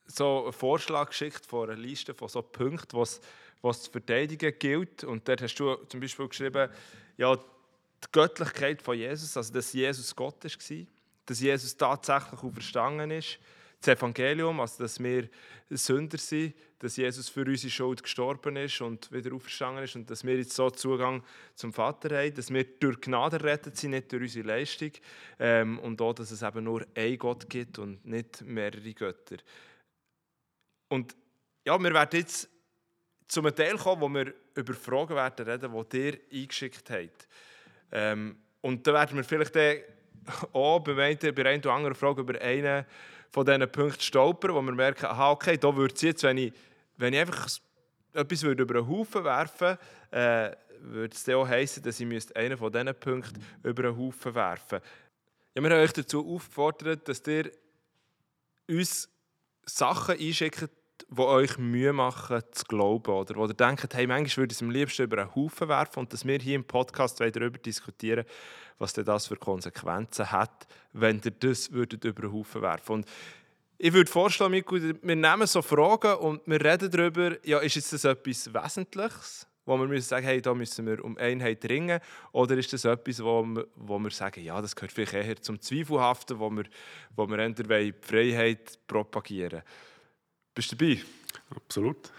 [0.07, 3.21] so einen Vorschlag geschickt von einer Liste von so Punkten, was
[3.61, 5.03] was zu verteidigen gilt.
[5.03, 6.69] Und dort hast du zum Beispiel geschrieben,
[7.17, 10.85] ja, die Göttlichkeit von Jesus, also dass Jesus Gott war,
[11.25, 13.39] dass Jesus tatsächlich auferstanden ist,
[13.81, 15.29] das Evangelium, also dass wir
[15.69, 20.23] Sünder sind, dass Jesus für unsere Schuld gestorben ist und wieder auferstanden ist und dass
[20.23, 21.23] wir jetzt so Zugang
[21.55, 24.91] zum Vater haben, dass wir durch Gnade rettet sind, nicht durch unsere Leistung
[25.39, 29.37] ähm, und auch, dass es eben nur einen Gott gibt und nicht mehrere Götter.
[30.89, 31.15] Und
[31.65, 32.49] ja, wir werden jetzt
[33.27, 37.27] zu einem Teil kommen, wo wir über Fragen werden reden, die ihr eingeschickt habt.
[37.91, 39.55] Ähm, und da werden wir vielleicht
[40.53, 42.85] auch bei einer oder anderen Frage über einen
[43.29, 46.53] von diesen Punkten stolpern, wo wir merken, aha, okay, da würde es jetzt, wenn ich,
[46.95, 47.47] wenn ich einfach
[48.13, 49.77] etwas würde über einen Haufen werfen
[50.11, 53.97] würde, äh, würde es dann auch heissen, dass ich einen von diesen Punkten über einen
[53.97, 54.79] Haufen werfen
[55.53, 57.51] ja, Wir haben euch dazu aufgefordert, dass ihr
[58.69, 59.09] uns
[59.67, 60.69] Sachen einschickt,
[61.09, 63.35] die euch Mühe machen zu glauben oder?
[63.35, 66.11] Wo ihr denkt, hey, manchmal würde ich es am liebsten über einen Haufen werfen und
[66.11, 68.25] dass wir hier im Podcast darüber diskutieren
[68.79, 72.93] was denn das für Konsequenzen hat, wenn ihr das würdet über einen Haufen werfen.
[72.93, 73.05] Und
[73.77, 78.05] ich würde vorschlagen, wir nehmen so Fragen und wir reden darüber, ja, ist jetzt das
[78.05, 81.99] etwas Wesentliches, wo wir müssen sagen, hey, da müssen wir um Einheit ringen,
[82.31, 85.61] oder ist das etwas, wo wir, wo wir sagen, ja, das gehört vielleicht eher zum
[85.61, 86.63] Zweifelhaften, wo wir,
[87.15, 89.61] wo wir eher die Freiheit propagieren.
[90.55, 90.99] Bist du dabei?
[91.55, 92.11] Absolut.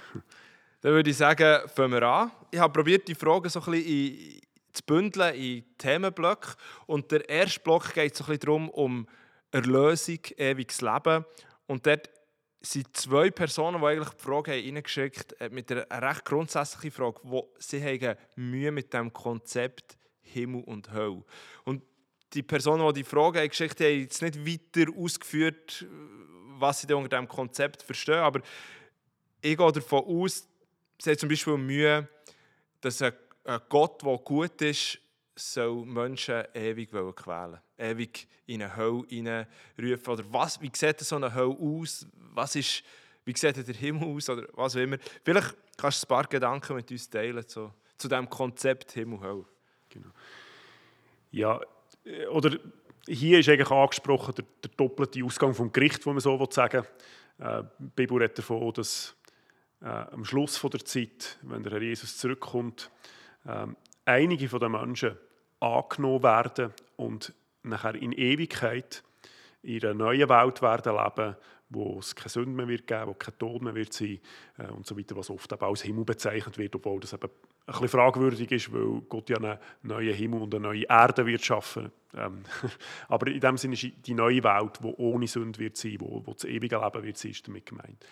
[0.81, 2.31] Dann würde ich sagen, fangen wir an.
[2.53, 4.41] Ich habe probiert, die Fragen so ein bisschen
[4.73, 6.55] zu bündeln in Themenblöcke.
[6.87, 9.09] Und der erste Block geht so ein bisschen darum, um
[9.51, 11.25] Erlösung, ewiges Leben.
[11.67, 12.09] Und dort
[12.61, 17.53] sind zwei Personen, die eigentlich die Frage reingeschickt haben, mit einer recht grundsätzlichen Frage, wo
[17.59, 21.25] sie haben Mühe mit dem Konzept Himmel und Hölle.
[21.65, 21.83] Und
[22.33, 25.87] die Personen, die die Frage geschickt haben, haben jetzt nicht weiter ausgeführt,
[26.59, 28.17] was sie unter diesem Konzept verstehen.
[28.17, 28.41] Aber
[29.41, 30.49] ich gehe davon aus,
[30.99, 32.09] sie haben zum Beispiel Mühe,
[32.81, 33.13] dass ein,
[33.69, 34.99] Gott, der gut ist,
[35.39, 39.05] soll Menschen ewig quälen ewig in eine Hölle
[39.79, 40.13] reinrufen?
[40.13, 42.07] Oder was, wie sieht so eine Hölle aus?
[42.35, 42.83] Was ist,
[43.25, 44.29] wie sieht der Himmel aus?
[44.29, 44.99] Oder was auch immer.
[45.25, 49.45] Vielleicht kannst du ein paar Gedanken mit uns teilen zu, zu diesem Konzept Himmel-Hölle.
[49.89, 50.11] Genau.
[51.31, 51.61] Ja,
[52.05, 52.59] äh, oder
[53.07, 56.85] hier ist eigentlich angesprochen der, der doppelte Ausgang vom Gericht, wo man so sagen
[57.39, 57.47] will.
[57.47, 59.15] Äh, die Bibel redet davon, dass
[59.81, 62.91] äh, am Schluss von der Zeit, wenn der Herr Jesus zurückkommt,
[63.45, 63.67] äh,
[64.05, 65.17] einige von den Menschen
[65.61, 69.03] angenommen werden und nachher in Ewigkeit
[69.63, 71.37] in einer neuen Welt werden leben,
[71.71, 74.21] wo es keine Sünde mehr wird geben, wo kein Tod mehr wird sein
[74.57, 77.73] äh, und so weiter, was oft eben als Himmel bezeichnet wird, obwohl das eben ein
[77.73, 81.93] bisschen fragwürdig ist, weil Gott ja einen neuen Himmel und eine neue Erde wird schaffen.
[82.17, 82.45] Ähm,
[83.09, 86.33] aber in dem Sinne ist die neue Welt, wo ohne Sünde wird sein, wo, wo
[86.33, 88.03] das ewige Leben wird sein, ist damit gemeint.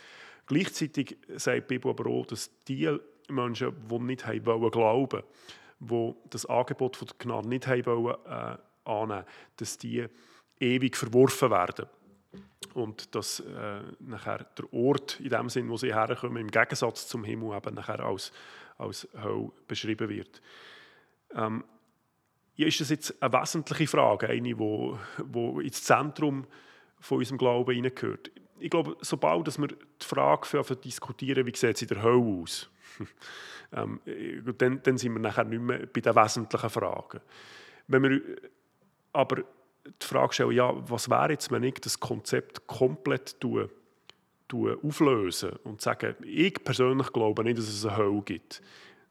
[0.47, 2.95] Gleichzeitig sagt die Bibel aber auch, dass die
[3.29, 5.23] Menschen, die nicht haben wollen glauben,
[5.79, 9.25] die das Angebot von der Gnade nicht haben wollen, äh, annehmen,
[9.57, 10.07] dass die
[10.61, 11.87] ewig verworfen werden.
[12.75, 17.25] Und dass äh, nachher der Ort, in dem Sinn, wo sie herkommen, im Gegensatz zum
[17.25, 18.33] Himmel eben nachher als,
[18.77, 20.43] als Hölle beschrieben wird.
[21.35, 21.65] Ähm,
[22.57, 26.47] ja, ist das jetzt eine wesentliche Frage, eine, die wo, wo ins Zentrum
[27.01, 28.31] von unserem Glauben hineingehört?
[28.59, 32.43] Ich glaube, sobald dass wir die Frage für diskutieren, wie sieht es in der Hölle
[32.43, 32.71] aus,
[33.73, 34.01] ähm,
[34.59, 37.21] dann, dann sind wir nachher nicht mehr bei den wesentlichen Fragen.
[37.89, 38.21] Wenn wir
[39.13, 39.45] aber
[39.87, 43.71] die Frage stellen, ja, was wäre jetzt, wenn ich das Konzept komplett tue,
[44.49, 48.63] tue auflösen und sage, ich persönlich glaube nicht, dass es eine Hölle gibt.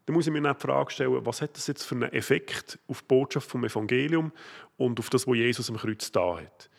[0.06, 3.00] Dann muss ich mir die Frage stellen, was hat das jetzt für einen Effekt auf
[3.00, 4.32] die Botschaft vom Evangelium
[4.76, 6.70] und auf das, was Jesus am Kreuz da hat.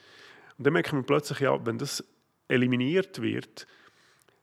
[0.58, 2.04] Und dann merkt man plötzlich, ja, wenn das
[2.48, 3.68] eliminiert wird,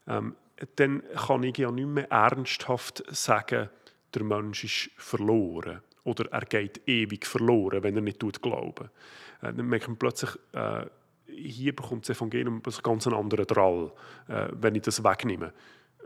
[0.07, 0.37] ähm,
[0.77, 3.69] dann kann ich ja nicht mehr ernsthaft sagen,
[4.15, 8.91] der Mensch ist verloren oder er geht ewig verloren, wenn er nicht tut glauben.
[9.43, 10.87] Äh, dann merkt man plötzlich, äh,
[11.27, 13.93] hier bekommt das Evangelium einen ganz anderen Drall,
[14.29, 15.53] äh, wenn ich das wegnehme.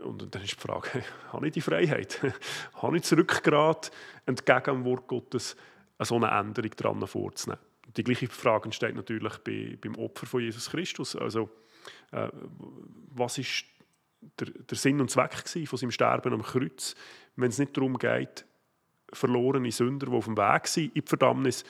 [0.03, 1.03] Und dann ist die Frage,
[1.33, 2.19] habe ich die Freiheit?
[2.75, 3.91] habe ich das Rückgrat,
[4.25, 5.55] entgegen dem Wort Gottes
[5.99, 7.61] so eine Änderung daran vorzunehmen?
[7.97, 11.15] Die gleiche Frage entsteht natürlich bei, beim Opfer von Jesus Christus.
[11.15, 11.49] Also,
[12.11, 12.29] äh,
[13.13, 13.65] was ist
[14.39, 16.95] der, der, Sinn und Zweck von seinem Sterben am Kreuz,
[17.35, 18.45] wenn es nicht darum geht,
[19.11, 21.63] verlorene Sünder, die auf dem Weg sind in die Verdammnis,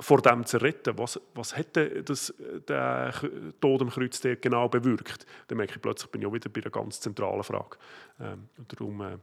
[0.00, 0.98] vor dem zu retten.
[0.98, 2.34] Was, was hätte das,
[2.66, 3.14] der
[3.60, 5.26] Tod am Kreuz der genau bewirkt?
[5.46, 7.76] Dann merke ich plötzlich, bin ich auch wieder bei einer ganz zentralen Frage.
[8.20, 9.18] Ähm, darum, äh,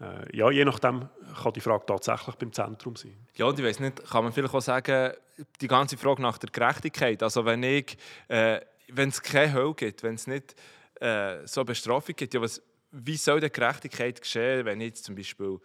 [0.00, 1.08] äh, ja, je nachdem
[1.42, 3.16] kann die Frage tatsächlich beim Zentrum sein.
[3.36, 5.12] Ja, und ich weiß nicht, kann man vielleicht auch sagen,
[5.60, 7.22] die ganze Frage nach der Gerechtigkeit.
[7.22, 7.96] Also wenn ich,
[8.28, 10.56] äh, wenn es keine Hölle gibt, wenn es nicht
[11.00, 15.14] äh, so Bestrafung gibt, ja, was, wie soll denn Gerechtigkeit geschehen, wenn ich jetzt zum
[15.14, 15.58] Beispiel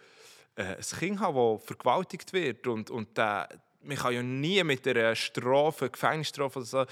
[0.56, 3.48] äh, ein Kind habe, das vergewaltigt wird und, und der,
[3.84, 6.86] man kann ja nie mit einer Strafe, Gefängnisstrafe oder so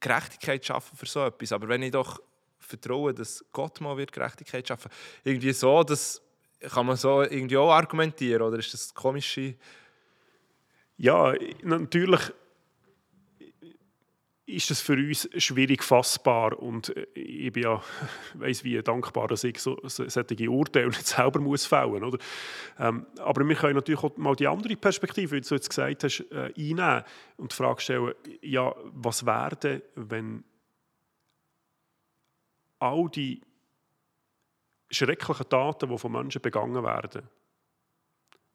[0.00, 1.52] Gerechtigkeit schaffen für so etwas.
[1.52, 2.20] Aber wenn ich doch
[2.58, 4.90] vertraue, dass Gott mal wird Gerechtigkeit schaffen,
[5.24, 6.20] irgendwie so, das
[6.60, 9.54] kann man so irgendwie auch argumentieren oder ist das komische?
[10.96, 12.32] Ja, natürlich
[14.46, 17.82] ist das für uns schwierig fassbar und äh, ich bin ja,
[18.34, 22.18] weiss wie dankbar, dass ich so, so solche Urteile nicht selber muss fällen muss.
[22.78, 26.20] Ähm, aber wir können natürlich auch mal die andere Perspektive, wie du jetzt gesagt hast,
[26.30, 27.02] äh, einnehmen
[27.36, 30.44] und die Frage stellen, ja, was wäre wenn
[32.78, 33.42] all die
[34.90, 37.28] schrecklichen Taten, die von Menschen begangen werden,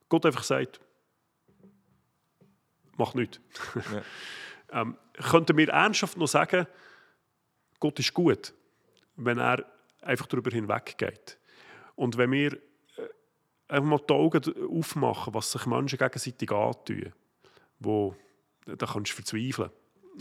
[0.08, 0.80] Gott einfach sagt,
[2.98, 3.42] mach nichts.
[3.76, 4.02] Ja.
[4.72, 6.66] Ähm, könnten wir ernsthaft noch sagen,
[7.80, 8.54] Gott ist gut,
[9.16, 9.66] wenn er
[10.02, 11.38] einfach darüber hinweggeht.
[11.96, 12.60] Und wenn wir äh,
[13.68, 17.14] einfach mal die Augen aufmachen, was sich Menschen gegenseitig antun,
[17.80, 18.16] wo,
[18.66, 19.72] da kannst du verzweifeln.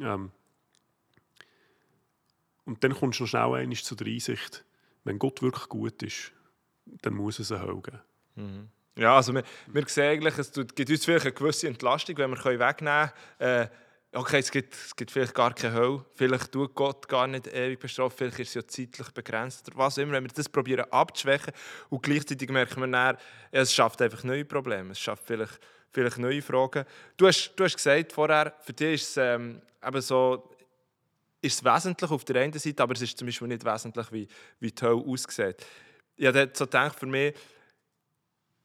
[0.02, 0.32] Ähm,
[2.64, 4.64] und dann kommst du noch schnell einmal zu der Einsicht,
[5.04, 6.32] wenn Gott wirklich gut ist,
[7.02, 8.02] dann muss es eine Hölle.
[8.34, 8.68] Mhm.
[8.96, 12.44] Ja, also wir, wir sehen eigentlich, es gibt uns vielleicht eine gewisse Entlastung, wenn wir
[12.44, 13.68] wegnehmen können, äh,
[14.12, 17.78] okay, es gibt, es gibt vielleicht gar keine Hölle, vielleicht tut Gott gar nicht ewig
[17.78, 20.12] bestraft, vielleicht ist es ja zeitlich begrenzt oder was immer.
[20.12, 21.52] Wenn wir das probieren abzuschwächen
[21.90, 23.16] und gleichzeitig merken wir dann,
[23.50, 25.60] es schafft einfach neue Probleme, es schafft vielleicht,
[25.92, 26.84] vielleicht neue Fragen.
[27.16, 30.50] Du hast, du hast gesagt vorher, für dich ist es ähm, eben so,
[31.42, 34.28] ist es wesentlich auf der einen Seite, aber es ist zum Beispiel nicht wesentlich, wie,
[34.58, 35.64] wie die Hölle aussieht.
[36.16, 37.34] Ich habe so gedacht, für mich,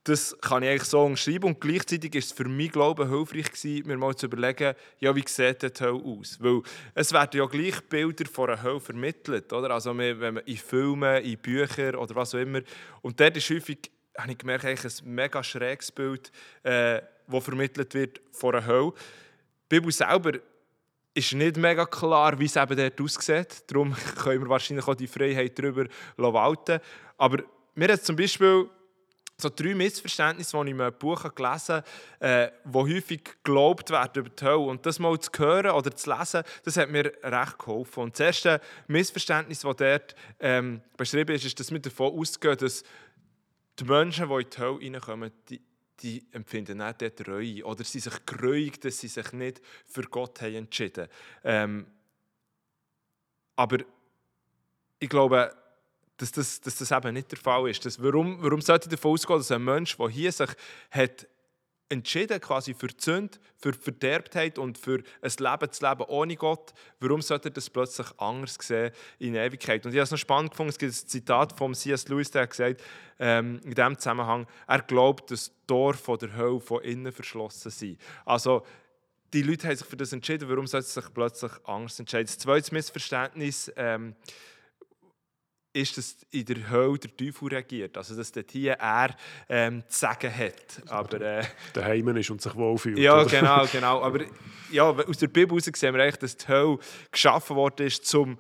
[0.06, 1.50] das kann ich eigentlich so umschreiben.
[1.50, 5.16] Und gleichzeitig ist es für mich, glaube ich, hilfreich gewesen, mir mal zu überlegen, ja,
[5.16, 6.38] wie sieht die Hölle aus?
[6.40, 6.62] Weil
[6.94, 9.72] es werden ja gleich Bilder von einer Hölle vermittelt, oder?
[9.72, 12.62] Also wenn man in Filmen, in Büchern oder was auch immer.
[13.02, 16.32] Und dort ist häufig habe ich gemerkt, eigentlich ein mega schräges Bild,
[16.64, 18.94] äh, das vermittelt wird von einer Hölle.
[19.72, 20.34] Die Bibel selber
[21.16, 23.64] ist nicht mega klar, wie es eben dort aussieht.
[23.68, 25.86] Darum können wir wahrscheinlich auch die Freiheit darüber
[26.18, 26.80] walten
[27.18, 27.44] Aber
[27.74, 28.70] mir hat zum Beispiel
[29.38, 31.86] so drei Missverständnisse, die ich in einem Buch gelesen habe,
[32.20, 34.58] äh, wo häufig geglaubt werden über die Hölle.
[34.60, 38.04] Und das mal zu hören oder zu lesen, das hat mir recht geholfen.
[38.04, 42.84] Und das erste Missverständnis, das dort ähm, beschrieben ist, ist, dass wir davon ausgehen, dass
[43.80, 45.62] die Menschen, die in die Hölle reinkommen, die,
[46.02, 50.42] die empfinden nicht dort Reue oder sie sich gereut, dass sie sich nicht für Gott
[50.42, 51.08] haben entschieden
[51.44, 51.88] ähm,
[53.58, 53.80] Aber
[55.00, 55.54] ich glaube,
[56.18, 57.86] dass das, dass das eben nicht der Fall ist.
[57.86, 60.50] Dass, warum, warum sollte ich davon ausgehen, dass ein Mensch, der hier sich
[60.92, 61.28] hat
[61.90, 66.36] entschieden quasi für die Sünde, für die Verderbtheit und für ein Leben zu leben ohne
[66.36, 69.86] Gott, warum sollte er das plötzlich anders sehen in Ewigkeit?
[69.86, 72.08] Und ich habe es noch spannend gefunden, es gibt ein Zitat von C.S.
[72.08, 72.82] Lewis, der hat gesagt,
[73.20, 77.70] ähm, in diesem Zusammenhang, er glaubt, dass die Tore von der Hölle von innen verschlossen
[77.70, 78.02] sind.
[78.26, 78.66] Also,
[79.34, 82.28] die Leute haben sich für das entschieden, warum sollte sie sich plötzlich anders entscheiden?
[82.28, 84.16] Das zweite Missverständnis, ähm,
[85.76, 87.98] ist, dass in der Hölle der Teufel regiert.
[87.98, 89.16] Also, dass dort hier er
[89.50, 90.82] ähm, zu sagen hat.
[90.88, 92.98] Aber, äh, Daheim ist und sich wohlfühlt.
[92.98, 93.30] Ja, oder?
[93.30, 94.02] genau, genau.
[94.02, 94.22] Aber
[94.72, 96.80] ja, aus der Bibel heraus sehen wir eigentlich, dass die Hölle
[97.12, 98.38] geschaffen worden ist, um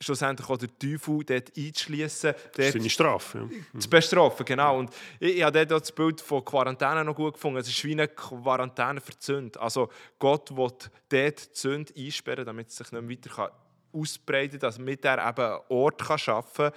[0.00, 2.34] schlussendlich auch den Teufel dort einzuschließen.
[2.54, 3.38] Das ist seine Strafe.
[3.38, 3.44] Ja.
[3.44, 3.80] Mhm.
[3.80, 4.78] Zu bestrafen, genau.
[4.78, 7.58] Und ich, ich habe dort das Bild von Quarantäne noch gut gefunden.
[7.58, 9.60] Es ist wie eine Quarantäne für die Sünde.
[9.60, 9.88] Also
[10.18, 13.63] Gott will dort die Sünde einsperren, damit es sich nicht weiter kann
[13.94, 16.70] ausbreiten, dass mit er eben einen Ort kann schaffen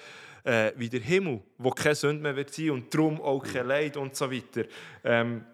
[0.43, 3.67] kann, äh, wie der Himmel, wo keine Sünde mehr wird sein und darum auch kein
[3.67, 4.63] Leid und so weiter.
[5.03, 5.45] Ähm,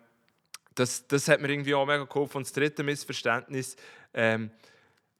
[0.76, 2.38] das, das hat mir irgendwie auch mega geholfen.
[2.38, 3.76] Und das dritte Missverständnis,
[4.14, 4.51] ähm,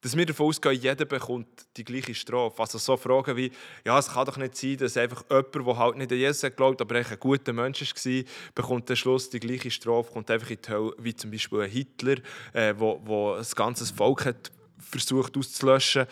[0.02, 2.60] dass wir davon ausgehen, jeder bekommt die gleiche Strafe.
[2.60, 3.52] Also so Fragen wie,
[3.86, 6.82] ja, es kann doch nicht sein, dass einfach jemand, der halt nicht an Jesus glaubt,
[6.82, 8.24] aber ein guter Mensch war,
[8.54, 11.70] bekommt am Schluss die gleiche Strafe, kommt einfach in die Hölle, wie zum Beispiel ein
[11.70, 12.18] Hitler,
[12.52, 14.52] äh, wo, wo ein ganzes Volk hat
[14.90, 16.06] versucht auszulöschen.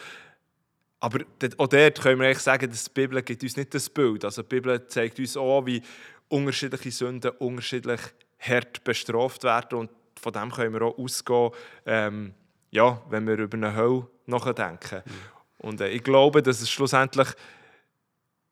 [1.00, 1.20] Aber
[1.58, 4.24] auch dort können wir eigentlich sagen, dass die Bibel gibt uns nicht das Bild.
[4.24, 5.82] Also die Bibel zeigt uns auch, wie
[6.30, 8.02] unterschiedliche Sünden unterschiedlich
[8.40, 9.80] hart bestraft werden.
[9.80, 11.52] Und von dem können wir auch ausgehen,
[11.86, 12.34] ähm,
[12.70, 15.02] ja, wenn wir über eine Hölle nachdenken.
[15.06, 15.68] Mhm.
[15.68, 17.30] Und äh, ich glaube, dass es schlussendlich,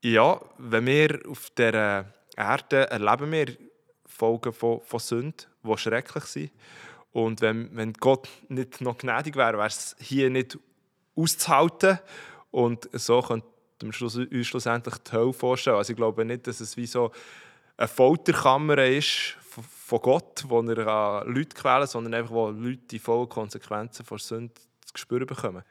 [0.04, 2.06] ja, wenn wir auf dieser
[2.36, 3.58] Erde erleben wir
[4.06, 6.52] Folgen von, von Sünden, die schrecklich sind.
[7.12, 10.58] Und wenn, wenn Gott nicht noch gnädig wäre, wäre es hier nicht
[11.16, 12.00] auszuhalten.
[12.52, 13.48] Und so könnte
[13.82, 15.78] man Schluss, uns schlussendlich die Hölle vorstellen.
[15.78, 17.12] Also ich glaube nicht, dass es wie so
[17.78, 23.30] eine Folterkammer ist von Gott, wo er Leute quälen sondern einfach, wo Leute die vollen
[23.30, 24.54] Konsequenzen von Sünde
[24.86, 25.64] zu spüren bekommen.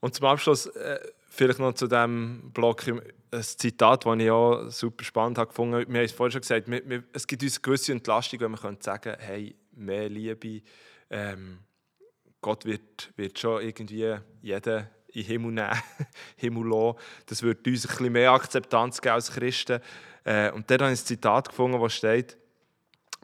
[0.00, 5.04] Und zum Abschluss äh, vielleicht noch zu diesem Block ein Zitat, das ich auch super
[5.04, 5.72] spannend habe gefunden.
[5.72, 8.50] Wir haben es vorhin schon gesagt, wir, wir, es gibt uns eine gewisse Entlastung, wenn
[8.50, 10.62] wir sagen können, hey, mehr Liebe.
[11.10, 11.58] Ähm,
[12.40, 15.82] Gott wird, wird schon irgendwie jeden in Himmel nehmen,
[16.36, 16.98] Himmel lassen.
[17.26, 19.80] Das wird uns ein bisschen mehr Akzeptanz geben als Christen.
[20.24, 22.36] Äh, und dann habe ich ein Zitat gefunden, wo steht,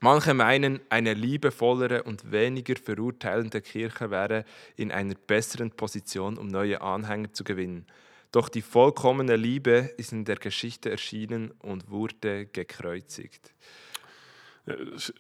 [0.00, 4.44] Manche meinen, eine liebevollere und weniger verurteilende Kirche wäre
[4.76, 7.84] in einer besseren Position, um neue Anhänger zu gewinnen.
[8.30, 13.52] Doch die vollkommene Liebe ist in der Geschichte erschienen und wurde gekreuzigt.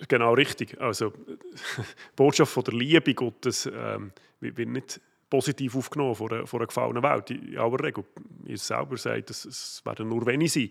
[0.08, 0.80] Genau richtig.
[0.80, 1.10] Also,
[1.76, 1.82] die
[2.16, 7.02] Botschaft von der Liebe Gottes ähm, wird nicht positiv aufgenommen von einer, von einer gefallenen
[7.02, 7.30] Welt.
[7.30, 8.04] In aller Regel.
[8.44, 10.70] Jesus selber sagt, es, es werden nur wenige sein,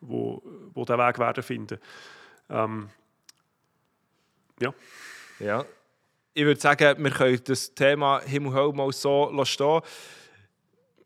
[0.00, 1.78] die, die diesen Weg werden finden.
[2.48, 2.88] Ähm,
[4.60, 4.74] ja.
[5.40, 5.64] ja.
[6.34, 9.82] Ich würde sagen, wir können das Thema Himmel Hölle mal so stehen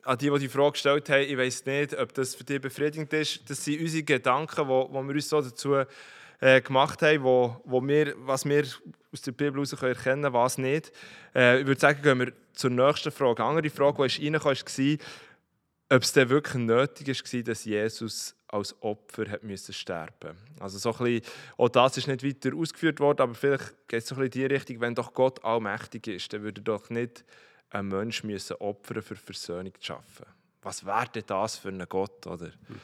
[0.03, 3.13] an die, die die Frage gestellt haben, ich weiß nicht, ob das für dich befriedigend
[3.13, 3.49] ist.
[3.49, 5.83] Das sind unsere Gedanken, die wir uns so dazu
[6.41, 8.65] äh, gemacht haben, wo, wo wir, was wir
[9.13, 10.93] aus der Bibel heraus erkennen können, was nicht.
[11.35, 13.43] Äh, ich würde sagen, gehen wir zur nächsten Frage.
[13.43, 15.07] Eine andere Frage, die reinkam, war,
[15.93, 20.91] ob es denn wirklich nötig war, dass Jesus als Opfer hat müssen sterben Also so
[20.91, 24.81] auch das ist nicht weiter ausgeführt worden, aber vielleicht geht es so in die Richtung,
[24.81, 27.25] wenn doch Gott allmächtig ist, dann würde doch nicht
[27.71, 30.27] ein Mensch müssen opfern für Versöhnung zu schaffen.
[30.63, 32.47] Was wäre denn das für ein Gott, oder?
[32.47, 32.81] Hm.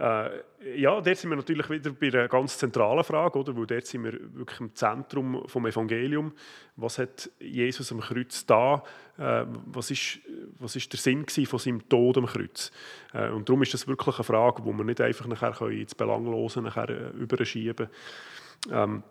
[0.00, 3.54] Äh, ja, dort sind wir natürlich wieder bei einer ganz zentralen Frage, oder?
[3.54, 6.32] weil dort sind wir wirklich im Zentrum des Evangeliums.
[6.76, 8.82] Was hat Jesus am Kreuz da?
[9.18, 10.20] Äh, was, ist,
[10.58, 12.72] was ist der Sinn von seinem Tod am Kreuz?
[13.12, 16.62] Äh, und darum ist das wirklich eine Frage, die wir nicht einfach nachher ins Belanglose
[16.62, 17.88] nachher, äh, überschieben
[18.66, 18.72] können.
[18.72, 19.02] Ähm,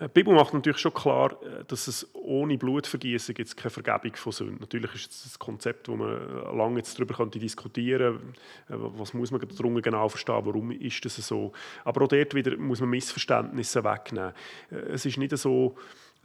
[0.00, 4.32] Die Bibel macht natürlich schon klar, äh, dass es ohne Blutvergießen gibt keine Vergebung von
[4.32, 4.58] Sünden.
[4.60, 8.34] Natürlich ist es ein Konzept, wo man lange jetzt darüber könnte diskutieren.
[8.68, 11.52] Äh, was muss man darunter genau verstehen, warum ist das so?
[11.84, 14.32] Aber auch dort wieder muss man Missverständnisse wegnehmen.
[14.70, 15.76] Äh, es ist nicht so,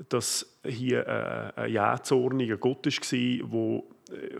[0.10, 3.84] dass hier ein jähzorniger Gott war,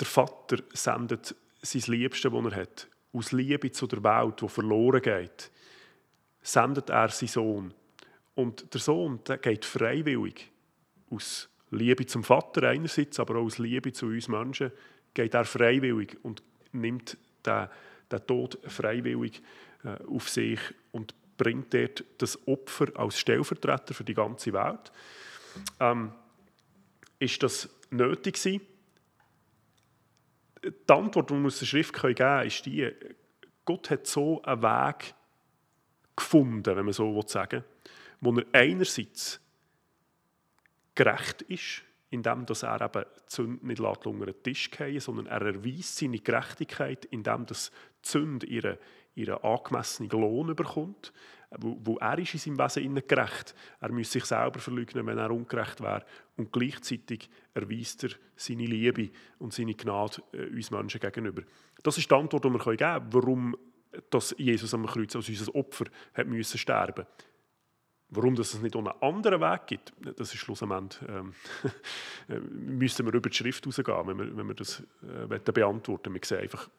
[0.00, 5.02] der Vater sendet sein Liebste, das er hat, aus Liebe zu der Welt, die verloren
[5.02, 5.50] geht,
[6.42, 7.74] sendet er seinen Sohn.
[8.34, 10.50] Und der Sohn der geht freiwillig
[11.10, 14.72] aus Liebe zum Vater einerseits, aber auch aus Liebe zu uns Menschen,
[15.14, 16.42] geht er freiwillig und
[16.72, 17.68] nimmt den,
[18.10, 19.42] den Tod freiwillig
[19.84, 20.60] äh, auf sich
[20.92, 24.92] und bringt dort das Opfer als Stellvertreter für die ganze Welt.
[25.80, 26.12] Ähm,
[27.18, 28.60] ist das nötig gewesen?
[30.62, 32.90] Die Antwort, die wir aus der Schrift geben können, ist die,
[33.64, 35.14] Gott hat so einen Weg
[36.16, 37.64] gefunden, wenn man so sagen
[38.20, 39.40] will, wo er einerseits
[40.94, 45.96] gerecht ist, indem er eben die Sünde nicht unter den Tisch fallen sondern er erweist
[45.96, 47.70] seine Gerechtigkeit, indem dass
[48.04, 48.78] die Sünde ihren,
[49.14, 51.12] ihren angemessenen Lohn bekommt
[51.56, 53.54] wo, wo er ist in seinem Wesen gerecht.
[53.80, 56.04] Er müsste sich selber verleugnen, wenn er ungerecht wäre.
[56.36, 61.42] Und gleichzeitig erweist er seine Liebe und seine Gnade äh, uns Menschen gegenüber.
[61.82, 63.56] Das ist die Antwort, die wir geben können, warum
[64.10, 67.06] dass Jesus am Kreuz als unser Opfer hat müssen sterben
[68.10, 71.34] Warum dass es nicht auch einen anderen Weg gibt, das ist schlussendlich, ähm,
[72.50, 76.38] müssten wir über die Schrift rausgehen, wenn wir, wenn wir das äh, beantworten Wir sehen
[76.38, 76.70] einfach,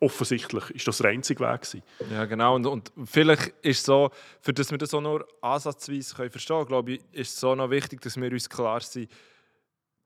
[0.00, 1.82] offensichtlich ist das der einzige Weg gewesen.
[2.10, 2.54] Ja, genau.
[2.54, 6.56] Und, und vielleicht ist es so, für dass wir das auch nur ansatzweise können verstehen
[6.56, 9.10] können, glaube ich, ist es so noch wichtig, dass wir uns klar sind,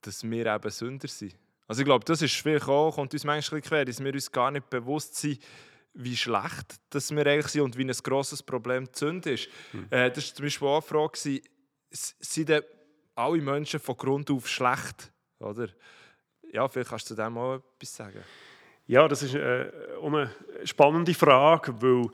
[0.01, 1.36] dass wir eben Sünder sind.
[1.66, 4.51] Also ich glaube, das ist vielleicht auch, kommt uns manchmal quer, dass wir uns gar
[4.51, 5.40] nicht bewusst sind,
[5.95, 9.49] wie schlecht dass wir eigentlich sind und wie ein grosses Problem die Sünde ist.
[9.70, 9.86] Hm.
[9.90, 11.40] Äh, das war zum Beispiel auch eine Frage,
[11.90, 12.62] sind denn
[13.14, 15.12] alle Menschen von Grund auf schlecht?
[15.38, 15.68] Oder?
[16.53, 18.24] Ja, vielleicht kannst du zu dem auch etwas sagen.
[18.87, 19.70] Ja, das ist äh,
[20.03, 20.30] eine
[20.64, 22.07] spannende Frage, weil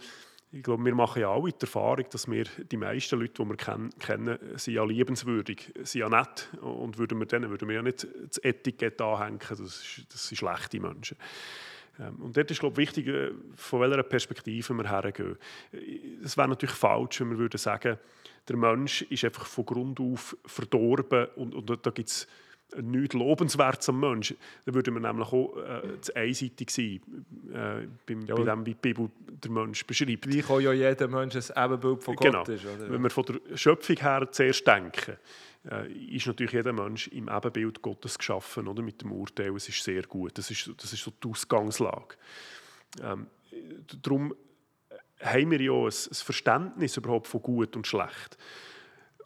[0.52, 3.56] ich glaube, wir machen ja alle die Erfahrung, dass wir die meisten Leute, die wir
[3.56, 6.48] kennen, kennen sind ja liebenswürdig, sind ja nett.
[6.60, 10.38] Und würden wir denen würden wir ja nicht das Etikett anhängen, das, ist, das sind
[10.38, 11.16] schlechte Menschen.
[11.98, 15.38] Ähm, und dort ist glaube ich, wichtig, äh, von welcher Perspektive wir hergehen.
[16.22, 17.98] Es wäre natürlich falsch, wenn wir würden sagen,
[18.48, 22.28] der Mensch ist einfach von Grund auf verdorben und, und da gibt es
[22.80, 27.00] nichts Lobenswertes am Menschen, dann würde man nämlich auch äh, zu einseitig sein,
[27.52, 28.34] äh, beim, ja.
[28.34, 30.28] bei dem, wie die Bibel der Mensch beschreibt.
[30.28, 32.42] Wie kann ja jeder Mensch ein Ebenbild von Gott genau.
[32.42, 32.64] ist.
[32.64, 32.90] Oder?
[32.90, 35.16] Wenn wir von der Schöpfung her zuerst denken,
[35.70, 38.82] äh, ist natürlich jeder Mensch im Ebenbild Gottes geschaffen, oder?
[38.82, 40.38] mit dem Urteil, es ist sehr gut.
[40.38, 42.16] Das ist, das ist so die Ausgangslage.
[43.02, 43.26] Ähm,
[44.02, 44.34] darum
[45.20, 48.38] haben wir ja ein, ein Verständnis überhaupt von gut und schlecht.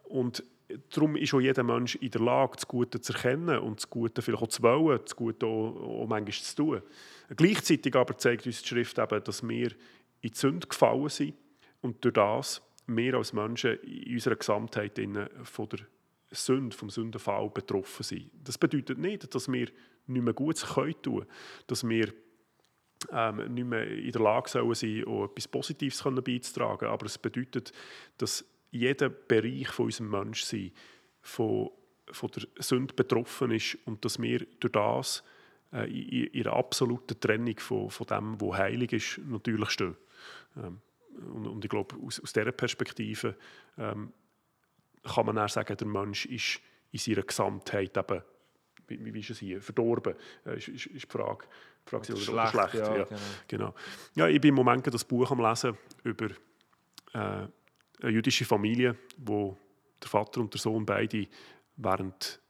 [0.05, 0.43] Und
[0.91, 4.23] darum ist auch jeder Mensch in der Lage, das Gute zu erkennen und das Gute
[4.23, 6.83] vielleicht auch zu wollen, das Gute auch, auch manchmal zu tun.
[7.37, 9.73] Gleichzeitig aber zeigt uns die Schrift eben, dass wir
[10.21, 11.35] in die Sünde gefallen sind
[11.81, 15.01] und durch das wir als Menschen in unserer Gesamtheit
[15.43, 15.81] von der
[16.31, 18.31] Sünde, vom Sündenfall betroffen sind.
[18.43, 19.69] Das bedeutet nicht, dass wir
[20.07, 21.27] nicht mehr Gutes tun können,
[21.67, 22.13] dass wir
[23.11, 27.73] ähm, nicht mehr in der Lage sein sollen, etwas Positives beizutragen aber es bedeutet,
[28.19, 28.45] dass
[28.75, 30.73] jeder Bereich von unserem Menschsein
[31.23, 31.71] von,
[32.11, 35.25] von der Sünde betroffen ist und dass wir durch das
[35.73, 39.97] äh, in, in einer absoluten Trennung von, von dem, was heilig ist, natürlich stehen.
[40.57, 40.81] Ähm,
[41.33, 43.37] und, und, ich glaube, aus, aus dieser Perspektive
[43.79, 44.13] ähm,
[45.05, 46.61] kann man auch sagen, der Mensch ist
[46.91, 48.23] in seiner Gesamtheit eben,
[48.89, 50.15] wie, wie ist es hier, verdorben,
[50.45, 51.47] äh, ist, ist, ist die Frage.
[51.87, 52.75] Die Frage oder schlecht, schlecht.
[52.75, 53.17] Ja, ja, genau.
[53.49, 53.75] genau.
[54.17, 56.31] Ja, ich bin im Moment das Buch am Lesen über
[57.13, 57.47] äh,
[58.03, 59.57] eine jüdische Familie, wo
[60.03, 61.27] der Vater und der Sohn beide
[61.77, 62.41] während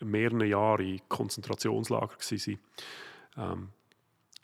[0.00, 2.58] mehreren Jahren in Konzentrationslager waren.
[3.36, 3.68] Ähm,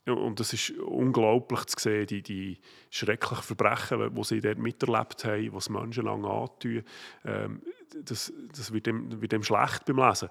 [0.06, 2.58] und es ist unglaublich zu sehen, die, die
[2.90, 6.82] schrecklichen Verbrechen, die sie dort miterlebt haben, was Menschen lange antun.
[7.24, 7.62] Ähm,
[8.04, 10.28] das, das wird, dem, wird dem schlecht beim Lesen.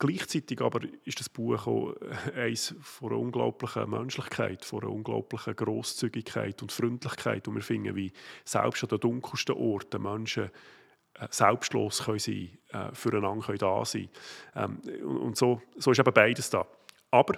[0.00, 1.94] Gleichzeitig aber ist das Buch auch
[2.34, 8.10] eines von einer unglaublichen Menschlichkeit, von einer unglaublichen Grosszügigkeit und Freundlichkeit, und wir finden, wie
[8.46, 14.08] selbst an den dunkelsten Orten Menschen äh, selbstlos können sein, äh, füreinander können da sein.
[14.56, 16.66] Ähm, und so, so ist eben beides da.
[17.10, 17.34] Aber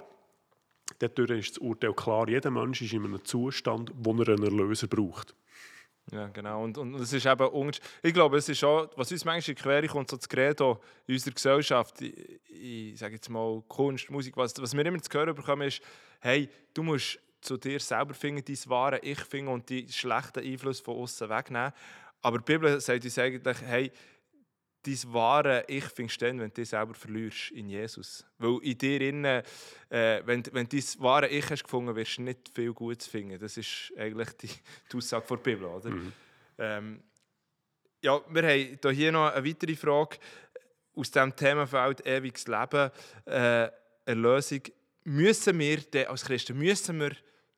[0.99, 4.87] dadurch ist das Urteil klar, jeder Mensch ist in einem Zustand, wo er einen Erlöser
[4.87, 5.35] braucht.
[6.11, 6.63] Ja, genau.
[6.63, 9.87] Und, und es ist eben, ich glaube, es ist auch, was uns manchmal in Quere
[9.87, 14.53] kommt, so das Credo in unserer Gesellschaft, ich, ich sage jetzt mal Kunst, Musik, was,
[14.61, 15.81] was wir immer zu hören bekommen, ist,
[16.19, 20.83] hey, du musst zu dir selber finden, dein wahre Ich finden und die schlechten Einflüsse
[20.83, 21.73] von außen wegnehmen.
[22.21, 23.91] Aber die Bibel sagt uns eigentlich, hey,
[24.83, 28.25] dein wahre Ich findest dann, wenn du dich selber verlierst in Jesus.
[28.37, 29.43] Weil in dir innen,
[29.89, 33.39] äh, wenn, wenn du dein wahre Ich hast gefunden, wirst du nicht viel Gutes finden.
[33.39, 34.49] Das ist eigentlich die,
[34.91, 35.89] die Aussage der Bibel, oder?
[35.89, 36.13] Mhm.
[36.57, 37.03] Ähm,
[38.01, 40.17] ja, wir haben hier noch eine weitere Frage
[40.95, 42.91] aus dem Themenfeld ewiges Leben,
[43.25, 43.69] äh,
[44.05, 44.61] Erlösung.
[45.05, 47.11] Müssen wir denn als Christen müssen wir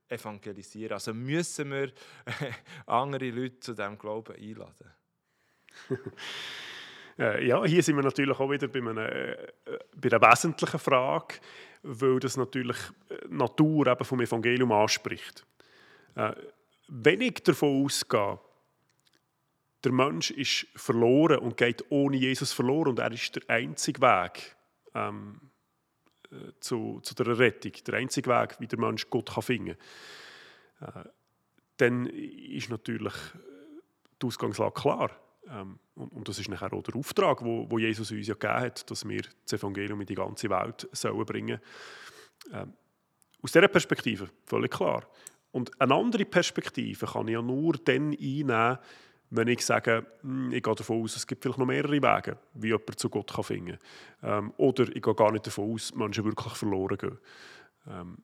[0.07, 0.93] evangelisieren?
[0.93, 1.91] Also müssen wir
[2.85, 4.91] andere Leute zu diesem Glauben einladen?
[7.17, 9.53] Äh, ja, hier sind wir natürlich auch wieder bei einer, äh,
[9.95, 11.35] bei einer wesentlichen Frage,
[11.83, 12.77] weil das natürlich
[13.09, 15.45] die Natur eben vom Evangelium anspricht.
[16.15, 16.33] Äh,
[16.87, 18.39] wenn ich davon ausgehe,
[19.83, 24.55] der Mensch ist verloren und geht ohne Jesus verloren und er ist der einzige Weg
[24.93, 25.39] ähm,
[26.59, 29.77] zu, zu der Rettung, der einzige Weg, wie der Mensch Gott kann finden
[30.79, 31.09] kann, äh,
[31.77, 33.13] dann ist natürlich
[34.21, 35.11] die Ausgangslage klar.
[35.49, 38.61] Ähm, und, und, das ist nachher auch der Auftrag, wo, wo Jesus uns ja gegeben
[38.61, 41.59] hat, dass wir das Evangelium in die ganze Welt sollen bringen
[42.51, 42.73] ähm,
[43.41, 45.07] Aus dieser Perspektive, völlig klar.
[45.51, 48.77] Und eine andere Perspektive kann ich ja nur dann einnehmen,
[49.29, 52.67] wenn ich sage, hm, ich gehe davon aus, es gibt vielleicht noch mehrere Wege, wie
[52.67, 53.79] jemand zu Gott kann finden
[54.21, 54.45] kann.
[54.45, 57.17] Ähm, oder ich gehe gar nicht davon aus, Menschen wirklich verloren gehen.
[57.87, 58.17] Ähm,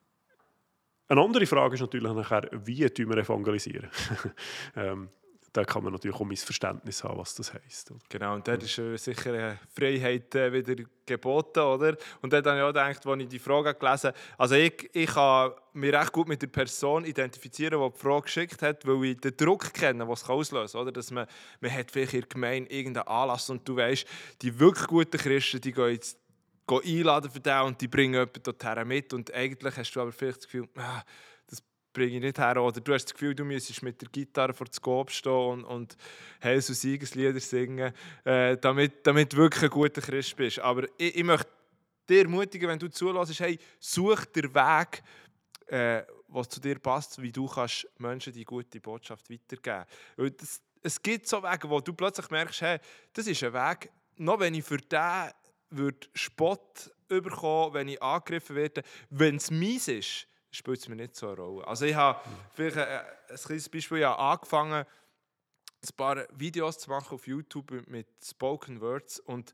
[1.08, 3.90] eine andere Frage ist natürlich nachher, wie wir evangelisieren.
[4.76, 5.10] ähm,
[5.54, 7.92] da kann man natürlich auch Missverständnis haben, was das heisst.
[8.08, 11.98] Genau, und dort ist äh, sicher eine Freiheit äh, wieder geboten, oder?
[12.22, 15.10] Und dort habe ich auch gedacht, als ich die Frage gelesen habe, also ich, ich
[15.10, 19.18] kann mich recht gut mit der Person identifizieren, die die Frage geschickt hat, weil ich
[19.18, 20.92] den Druck kenne, den es auslösen kann, oder?
[20.94, 21.28] Dass man,
[21.60, 24.06] man hat vielleicht in der Gemeinde irgendeinen Anlass und du weißt,
[24.42, 26.18] die wirklich guten Christen, die gehen jetzt
[26.68, 30.12] gehen einladen für den und die bringen jemanden dorthin mit und eigentlich hast du aber
[30.12, 31.02] vielleicht das Gefühl, ah,
[31.94, 32.62] bringe ich nicht her.
[32.62, 35.64] Oder du hast das Gefühl, du müsstest mit der Gitarre vor dem Scope stehen und,
[35.66, 35.98] und
[36.44, 40.60] Heils- und Siegeslieder singen, äh, damit, damit du wirklich ein guter Christ bist.
[40.60, 41.50] Aber ich, ich möchte
[42.08, 45.04] dir ermutigen, wenn du zulässt, hey, such den Weg,
[45.68, 49.86] äh, was zu dir passt, wie du kannst Menschen die gute Botschaft weitergeben
[50.16, 50.62] kannst.
[50.84, 52.80] Es gibt so Wege, wo du plötzlich merkst, hey,
[53.14, 55.32] das ist ein Weg, noch wenn ich für den
[55.70, 61.16] würde Spott bekommen, wenn ich angegriffen werde, wenn es mies ist, spielt es mir nicht
[61.16, 61.68] so eine Rolle.
[61.68, 62.20] Also ich habe
[62.54, 64.86] vielleicht ein, ein kleines Beispiel, ich habe angefangen,
[65.84, 69.54] ein paar Videos zu machen auf YouTube mit Spoken Words und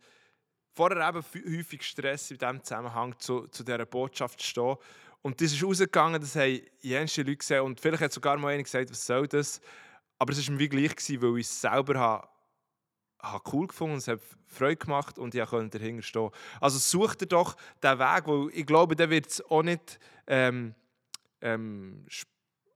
[0.74, 1.24] vorher eben
[1.58, 4.76] häufig Stress in diesem Zusammenhang zu, zu dieser Botschaft zu stehen.
[5.22, 8.64] Und das ist rausgegangen, das haben jenste Leute gesehen und vielleicht hat sogar mal einer
[8.64, 9.62] gesagt, was soll das?
[10.20, 12.28] Aber es war mir gleich, gewesen, weil ich es selber habe,
[13.20, 16.30] habe cool gefunden, es hat Freude gemacht und ich konnte dahinter stehen.
[16.60, 20.00] Also such dir doch den Weg, weil ich glaube, der wird es auch nicht...
[20.28, 20.76] Ähm,
[21.42, 22.06] ähm,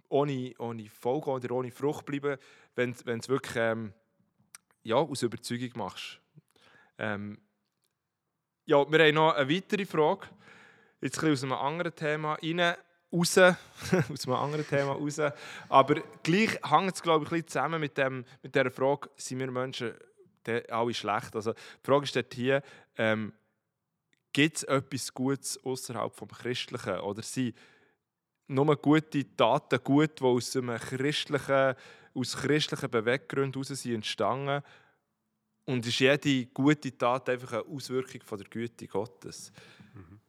[0.09, 2.37] ohne, ohne Folge oder ohne Frucht bleiben,
[2.75, 3.93] wenn du es wirklich ähm,
[4.83, 6.19] ja, aus Überzeugung machst.
[6.97, 7.39] Ähm,
[8.65, 10.27] ja, wir haben noch eine weitere Frage.
[11.01, 12.75] Jetzt ein aus einem anderen Thema rein,
[13.11, 13.37] raus,
[14.11, 15.19] aus einem anderen Thema raus.
[15.67, 19.39] Aber gleich hängt es, glaube ich, ein bisschen zusammen mit, dem, mit dieser Frage, sind
[19.39, 19.93] wir Menschen
[20.69, 21.35] alle schlecht?
[21.35, 22.61] Also, die Frage ist dort hier,
[22.97, 23.33] ähm,
[24.33, 26.99] gibt es etwas Gutes außerhalb vom Christlichen?
[26.99, 27.55] Oder sind
[28.51, 31.75] nur gute Taten gut, die aus, einem christlichen,
[32.13, 34.63] aus christlichen Beweggründen heraus sind entstanden.
[35.65, 39.51] Und ist jede gute Tat einfach eine Auswirkung von der Güte Gottes?
[39.93, 40.19] Mhm.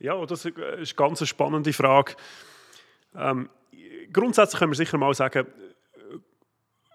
[0.00, 2.14] Ja, das ist eine ganz spannende Frage.
[3.14, 3.48] Ähm,
[4.12, 5.46] grundsätzlich können wir sicher mal sagen,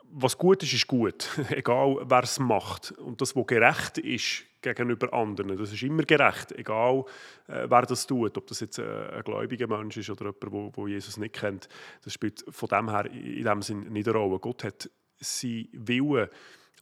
[0.09, 1.29] was gut ist, ist gut.
[1.49, 2.91] Egal, wer es macht.
[2.91, 4.43] Und das, was gerecht ist
[4.73, 6.51] gegenüber anderen, das ist immer gerecht.
[6.53, 7.05] Egal,
[7.47, 8.37] äh, wer das tut.
[8.37, 11.69] Ob das jetzt äh, ein gläubiger Mensch ist oder jemand, der Jesus nicht kennt.
[12.03, 14.39] Das spielt von dem her in dem Sinn nicht eine Rolle.
[14.39, 14.89] Gott hat
[15.19, 16.29] sein Willen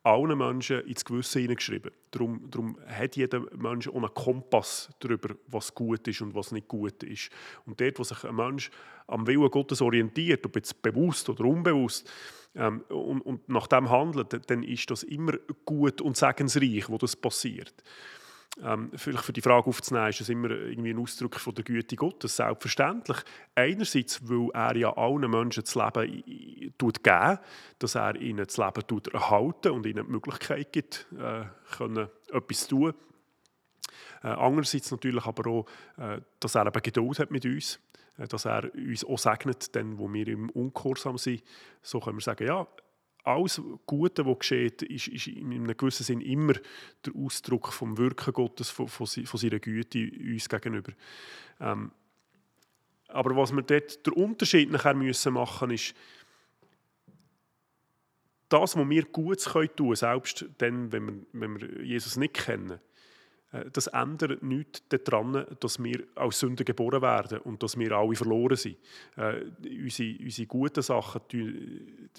[0.06, 1.92] allen Menschen ins Gewissen hineingeschrieben.
[2.12, 6.68] Darum, darum hat jeder Mensch auch einen Kompass darüber, was gut ist und was nicht
[6.68, 7.32] gut ist.
[7.66, 8.70] Und dort, wo sich ein Mensch
[9.08, 12.10] am Willen Gottes orientiert, ob jetzt bewusst oder unbewusst,
[12.56, 15.34] ähm, und, und nach dem handelt, dann ist das immer
[15.66, 17.74] gut und segensreich, wo das passiert.
[18.64, 21.98] Ähm, vielleicht für die Frage aufzunehmen, ist das immer irgendwie ein Ausdruck von der Güte
[21.98, 23.18] Gottes, selbstverständlich.
[23.54, 27.40] Einerseits, weil er ja allen Menschen das Leben tut geben,
[27.80, 31.44] dass er ihnen das Leben tut erhalten und ihnen die Möglichkeit gibt, äh,
[31.76, 32.94] können etwas zu tun.
[34.24, 35.66] Äh, andererseits natürlich aber auch,
[35.98, 37.80] äh, dass er eben Geduld hat mit uns,
[38.18, 41.44] äh, dass er uns auch segnet, denn wo wir im Ungehorsam sind,
[41.82, 42.66] so können wir sagen, ja,
[43.26, 46.54] alles Gute, was geschieht, ist, ist in einem gewissen Sinn immer
[47.06, 50.94] der Ausdruck vom Wirken Gottes, von, von, von seiner Güte uns gegenüber.
[51.60, 51.92] Ähm,
[53.08, 55.96] aber was wir dort der Unterschied nachher müssen machen ist,
[58.50, 62.80] das, was wir gut tun können, selbst dann, wenn wir, wenn wir Jesus nicht kennen,
[63.72, 68.58] das ändert nichts daran, dass wir als Sünder geboren werden und dass wir alle verloren
[68.58, 68.78] sind.
[69.16, 72.10] Äh, unsere, unsere guten Sachen tun,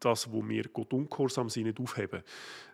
[0.00, 2.22] das, wo wir Gott ungehorsam sind, nicht aufheben.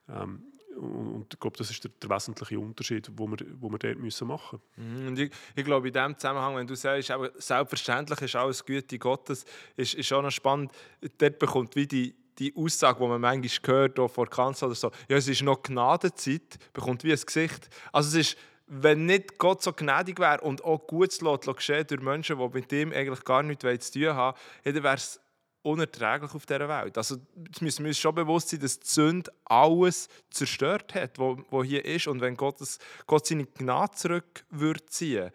[0.09, 0.43] Ähm,
[0.77, 4.29] und ich glaube, das ist der, der wesentliche Unterschied, den wir, wo wir dort müssen
[4.29, 5.13] machen müssen.
[5.13, 9.45] Mhm, ich, ich, glaube, in diesem Zusammenhang, wenn du sagst, selbstverständlich ist alles Güte Gottes,
[9.77, 10.73] ist, ist auch noch spannend,
[11.19, 14.91] dort bekommt wie die, die Aussage, die man manchmal hört, auch vor Kanzel oder so,
[15.09, 17.69] ja, es ist noch Gnadenzeit, bekommt wie ein Gesicht.
[17.93, 22.39] Also es ist, wenn nicht Gott so gnädig wäre und auch Gutes geschehen durch Menschen,
[22.39, 25.21] die mit ihm eigentlich gar nichts zu tun haben, dann wäre es
[25.63, 26.97] unerträglich auf dieser Welt.
[26.97, 27.17] Also
[27.53, 31.85] es müssen wir uns schon bewusst sein, dass die Sünde alles zerstört hat, was hier
[31.85, 32.07] ist.
[32.07, 35.31] Und wenn Gott, das, Gott seine Gnade zurück würde ziehen,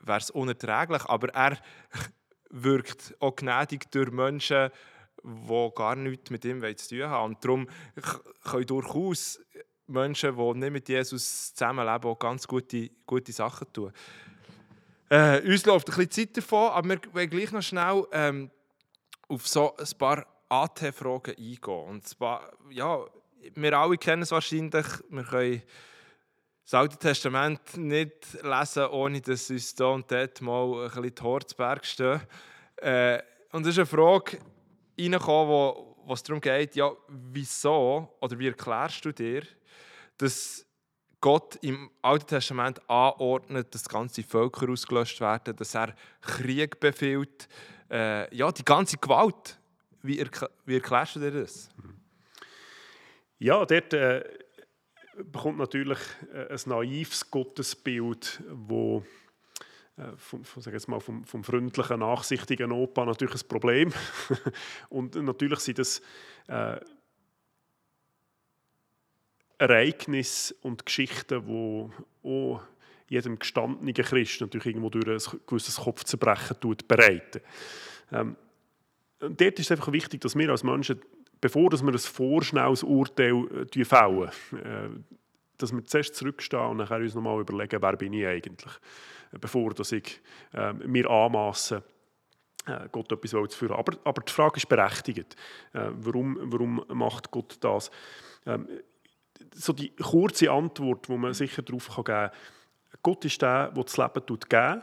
[0.00, 1.04] wäre es unerträglich.
[1.06, 1.58] Aber er
[2.50, 4.70] wirkt auch gnädig durch Menschen,
[5.26, 7.34] die gar nichts mit ihm zu tun haben.
[7.34, 7.68] Und darum
[8.44, 9.40] können durchaus
[9.86, 13.92] Menschen, die nicht mit Jesus zusammenleben, auch ganz gute, gute Sachen tun.
[15.08, 18.50] Äh, uns läuft ein bisschen Zeit davon, aber wir wollen gleich noch schnell ähm,
[19.28, 21.88] auf so ein paar AT-Fragen eingehen.
[21.88, 23.04] Und zwar, ja,
[23.54, 25.62] wir alle kennen es wahrscheinlich, wir können
[26.64, 31.22] das Alte Testament nicht lesen, ohne dass uns da und dort mal ein bisschen die
[31.22, 32.20] Horzberg stehen.
[32.76, 33.20] Äh,
[33.52, 34.38] und das ist eine Frage,
[34.98, 39.42] reingekommen, wo, wo es darum geht, ja, wieso oder wie erklärst du dir,
[40.18, 40.66] dass
[41.20, 47.48] Gott im Alten Testament anordnet, dass ganze Völker ausgelöscht werden, dass er Krieg befiehlt,
[47.90, 49.58] äh, ja, die ganze Gewalt.
[50.02, 51.68] Wie, erkl wie erklärst du dir das?
[53.38, 54.24] Ja, dort äh,
[55.24, 55.98] bekommt natürlich
[56.32, 59.00] äh, ein naives Gottesbild, äh,
[60.16, 63.92] vom, vom, jetzt mal, vom, vom freundlichen, nachsichtigen Opa natürlich ein Problem.
[64.90, 66.02] und natürlich sind das
[66.48, 66.78] äh,
[69.58, 72.60] Ereignisse und Geschichten, die auch
[73.08, 77.40] jedem gestandenen Christ natürlich irgendwo durch ein gewisses Kopfzerbrechen tut, bereiten.
[78.12, 78.36] Ähm,
[79.20, 81.00] und dort ist es einfach wichtig, dass wir als Menschen,
[81.40, 84.90] bevor wir ein vorschnelles Urteil äh, fällen, äh,
[85.56, 88.72] dass wir zuerst zurückstehen und dann uns nochmal überlegen, wer bin ich eigentlich
[89.32, 90.20] bevor dass ich
[90.52, 91.82] äh, mir anmaße,
[92.66, 93.76] äh, Gott etwas zu führen.
[93.76, 95.36] Aber, aber die Frage ist berechtigt.
[95.72, 97.90] Äh, warum, warum macht Gott das?
[98.44, 98.68] Ähm,
[99.52, 102.30] so die kurze Antwort, die man sicher darauf geben kann,
[103.02, 104.82] Gott ist der, der das Leben geben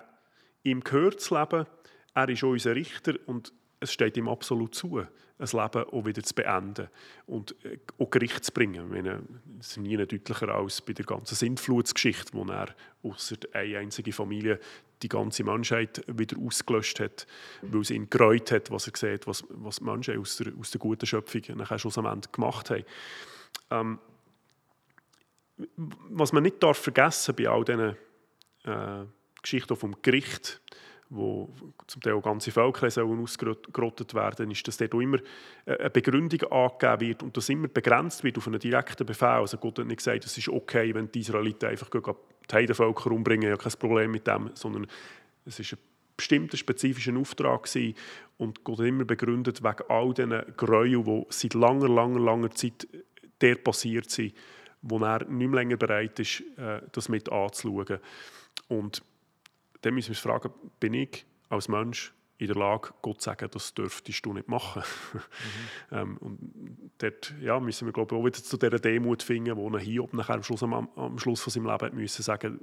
[0.63, 1.65] Ihm gehört das Leben.
[2.13, 3.51] Er ist unser Richter und
[3.83, 5.07] es steht ihm absolut zu, ein
[5.39, 6.87] Leben auch wieder zu beenden
[7.25, 8.89] und äh, auch Gericht zu bringen.
[8.89, 9.21] Meine,
[9.59, 12.73] es ist nie deutlicher als bei der ganzen Sintflutsgeschichte, wo er
[13.03, 14.59] außer eine einzige Familie
[15.01, 17.27] die ganze Menschheit wieder ausgelöscht hat,
[17.61, 20.71] weil sie ihn gereut hat, was er sieht, was, was die Menschen aus der, aus
[20.71, 22.85] der guten Schöpfung nachher schlussendlich gemacht haben.
[23.69, 23.99] Ähm,
[26.09, 27.97] was man nicht darf vergessen bei all diesen
[28.63, 29.05] äh,
[29.41, 30.61] Geschichten vom Gericht,
[31.15, 31.49] wo
[31.87, 35.19] zum Teil auch ganze Völker ausgerottet werden, ist, dass dort immer
[35.65, 39.27] äh, eine Begründung angegeben wird und das immer begrenzt wird auf einen direkten Befehl.
[39.27, 43.49] Also Gott hat nicht gesagt, es ist okay, wenn die Israeliten einfach die Heidenvölker umbringen,
[43.49, 44.87] ja kein Problem mit dem, sondern
[45.45, 45.79] es ist ein
[46.17, 47.95] bestimmter spezifischer Auftrag gewesen.
[48.37, 52.87] und Gott hat immer begründet wegen all diesen Gräueln, die seit langer, langer, langer Zeit
[53.41, 54.33] der passiert sind,
[54.81, 57.99] wo er nicht mehr länger bereit ist, äh, das mit anzuschauen.
[58.67, 59.03] Und
[59.83, 63.47] dann müssen wir uns fragen, bin ich als Mensch in der Lage, Gott zu sagen,
[63.51, 64.83] das dürftest du nicht machen.
[65.13, 65.19] Mhm.
[65.97, 69.77] ähm, und dort ja, müssen wir glaube ich, auch wieder zu dieser Demut finden, wo
[69.77, 72.59] Hiob nachher am Schluss, am, am Schluss von seinem Leben müssen sagen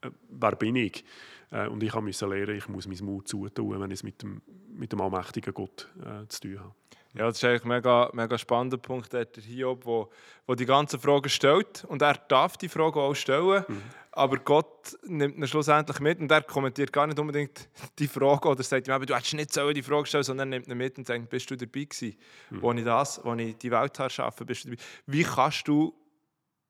[0.00, 1.04] äh, wer bin ich?
[1.50, 4.42] Äh, und ich musste lernen, ich muss meinen Mut zutun, wenn ich es mit dem,
[4.68, 6.74] mit dem allmächtigen Gott äh, zu tun habe.
[7.14, 10.10] Ja, das ist eigentlich ein mega, mega spannender Punkt, der Hiob, wo,
[10.46, 11.84] wo die ganzen Fragen stellt.
[11.84, 13.64] Und er darf die Fragen auch stellen.
[13.66, 13.82] Mhm
[14.18, 17.68] aber Gott nimmt ihn schlussendlich mit und er kommentiert gar nicht unbedingt
[18.00, 20.68] die Frage oder sagt ihm, du hättest nicht so die Frage stellen sondern er nimmt
[20.68, 22.16] ihn mit und sagt, bist du dabei gewesen,
[22.50, 22.62] mhm.
[22.62, 24.82] wo ich das, wo ich die Welt schaffe, bist du dabei?
[25.06, 25.94] Wie kannst du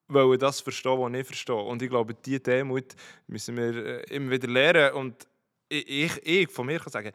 [0.09, 1.57] wollen das verstehen, was ich verstehe?
[1.57, 2.95] Und ich glaube, diese Demut
[3.29, 5.27] müssen wir äh, immer wieder lernen und
[5.71, 7.13] ich, ich, ich von mir kann sagen,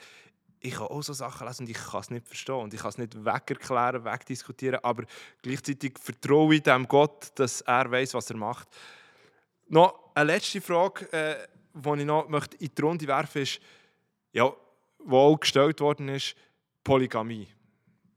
[0.64, 2.90] ich kann auch so Sachen lesen und ich kann es nicht verstehen und ich kann
[2.90, 5.04] es nicht wegerklären, wegdiskutieren, aber
[5.42, 8.70] gleichzeitig vertraue ich dem Gott, dass er weiß, was er macht.
[9.68, 13.60] Noch eine letzte Frage, äh, die ich noch möchte in die Runde werfen ist,
[14.32, 14.54] ja,
[15.00, 16.34] die auch gestellt worden ist,
[16.82, 17.48] Polygamie.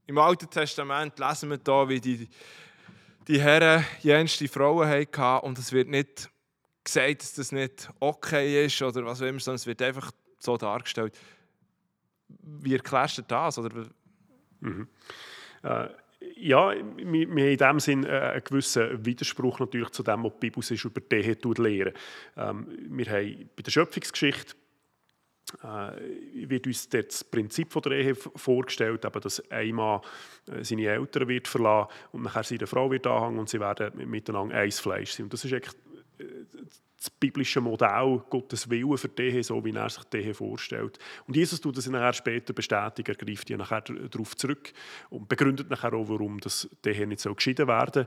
[0.06, 2.28] Im Alten Testament lesen wir da, wie die,
[3.26, 6.30] die Herren jenste Frauen hatten und es wird nicht
[6.84, 10.56] gesagt, dass das nicht okay ist oder was auch immer, sondern es wird einfach so
[10.56, 11.12] dargestellt.
[12.28, 13.58] Wie erklärst du das?
[13.58, 13.86] Oder?
[14.60, 14.88] Mhm.
[15.62, 15.88] Äh,
[16.36, 20.32] ja, wir, wir haben in dem Sinn äh, einen gewissen Widerspruch natürlich zu dem, was
[20.34, 21.92] die Bibel sich über die Ehe lehren.
[22.36, 24.54] Ähm, wir haben bei der Schöpfungsgeschichte
[25.62, 30.00] äh, wird uns das Prinzip von der Ehe vorgestellt, eben, dass ein Mann
[30.50, 34.56] äh, seine Eltern wird verlassen und nachher seine Frau wird anhängen und sie werden miteinander
[34.56, 35.24] eins Fleisch sein.
[35.24, 35.74] Und das ist eigentlich
[36.18, 36.24] äh,
[36.98, 40.98] das biblische Modell, Gottes Willen für die so wie er sich die vorstellt.
[41.26, 44.72] Und Jesus tut das nachher später bestätigen, er greift ja nachher darauf zurück
[45.10, 48.06] und begründet nachher auch, warum das die nicht so geschieden werden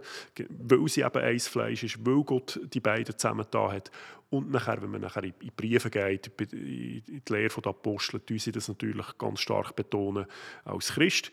[0.49, 3.91] weil sie eben eins Fleisch ist, weil Gott die beiden zusammen da hat.
[4.29, 8.37] Und nachher, wenn man nachher in die Briefe geht, in die Lehre der Apostel, tun
[8.37, 10.25] sie das natürlich ganz stark betonen
[10.63, 11.31] als Christ.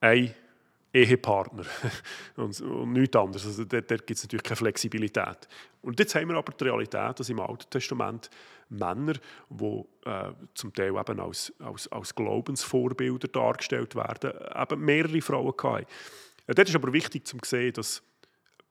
[0.00, 0.34] Ein
[0.94, 1.64] Ehepartner
[2.36, 3.44] und, und nichts anderes.
[3.44, 5.48] Also dort, dort gibt es natürlich keine Flexibilität.
[5.82, 8.30] Und jetzt haben wir aber die Realität, dass im Alten Testament
[8.68, 9.14] Männer,
[9.50, 15.86] die äh, zum Teil eben als, als, als Glaubensvorbilder dargestellt werden, eben mehrere Frauen hatten.
[16.46, 18.02] Dort ist aber wichtig zu sehen, dass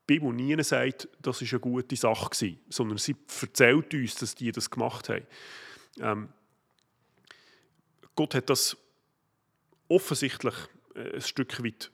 [0.10, 4.36] die Bibel nie sagt, das war eine gute Sache war, sondern sie erzählt uns, dass
[4.36, 5.26] die das gemacht haben.
[6.00, 6.30] Ähm,
[8.16, 8.78] Gott hat das
[9.88, 10.56] offensichtlich
[10.96, 11.92] äh, ein Stück weit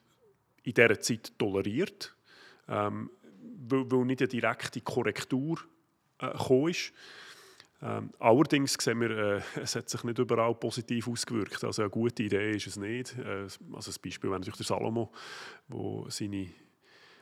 [0.70, 2.16] in dieser Zeit toleriert,
[2.68, 3.10] ähm,
[3.68, 5.60] weil, weil, nicht eine direkte Korrektur
[6.20, 6.94] äh, gekommen ist.
[7.82, 11.64] Ähm, allerdings sehen wir, äh, es hat sich nicht überall positiv ausgewirkt.
[11.64, 13.18] Also eine gute Idee ist es nicht.
[13.18, 15.12] Äh, also ein Beispiel wäre natürlich der Salomo,
[15.68, 16.50] wo seine,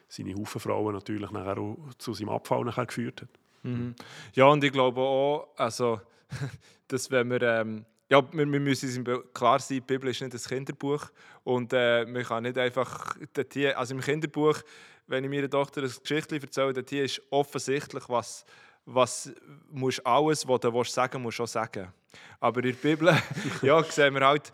[0.07, 3.29] seine Haufen Frauen natürlich nachher auch zu seinem Abfall nachher geführt hat.
[3.63, 3.95] Mhm.
[4.33, 6.01] Ja, und ich glaube auch, also,
[6.87, 10.33] dass wenn wir ähm ja, wir, wir müssen uns klar sein, die Bibel ist nicht
[10.33, 11.09] ein Kinderbuch
[11.43, 13.17] und äh, man kann nicht einfach,
[13.51, 14.61] hier, also im Kinderbuch,
[15.07, 18.45] wenn ich meiner Tochter eine Geschichte erzähle, dort hier ist offensichtlich, was,
[18.85, 19.31] was
[19.69, 21.91] musst alles, was du sagen musst, auch sagen.
[22.39, 23.15] Aber in der Bibel
[23.61, 24.51] ja, sehen wir halt,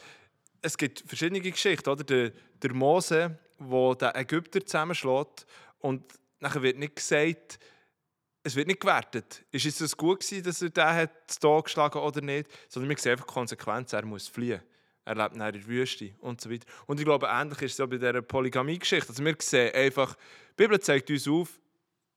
[0.62, 2.04] es gibt verschiedene Geschichten, oder?
[2.04, 2.32] Der,
[2.62, 5.46] der Mose, der den Ägypter zusammenschlägt
[5.80, 6.04] und
[6.40, 7.60] nachher wird nicht gesagt,
[8.44, 9.44] es wird nicht gewertet.
[9.52, 12.50] Ist es gut gewesen, dass er den hat da geschlagen oder nicht?
[12.68, 13.96] Sondern wir sehen einfach Konsequenzen.
[13.96, 14.62] Er muss fliehen.
[15.06, 16.66] Er lebt in der Wüste und so weiter.
[16.86, 19.10] Und ich glaube, ähnlich ist es ja bei dieser Polygamie-Geschichte.
[19.10, 21.60] Also wir sehen einfach, die Bibel zeigt uns auf,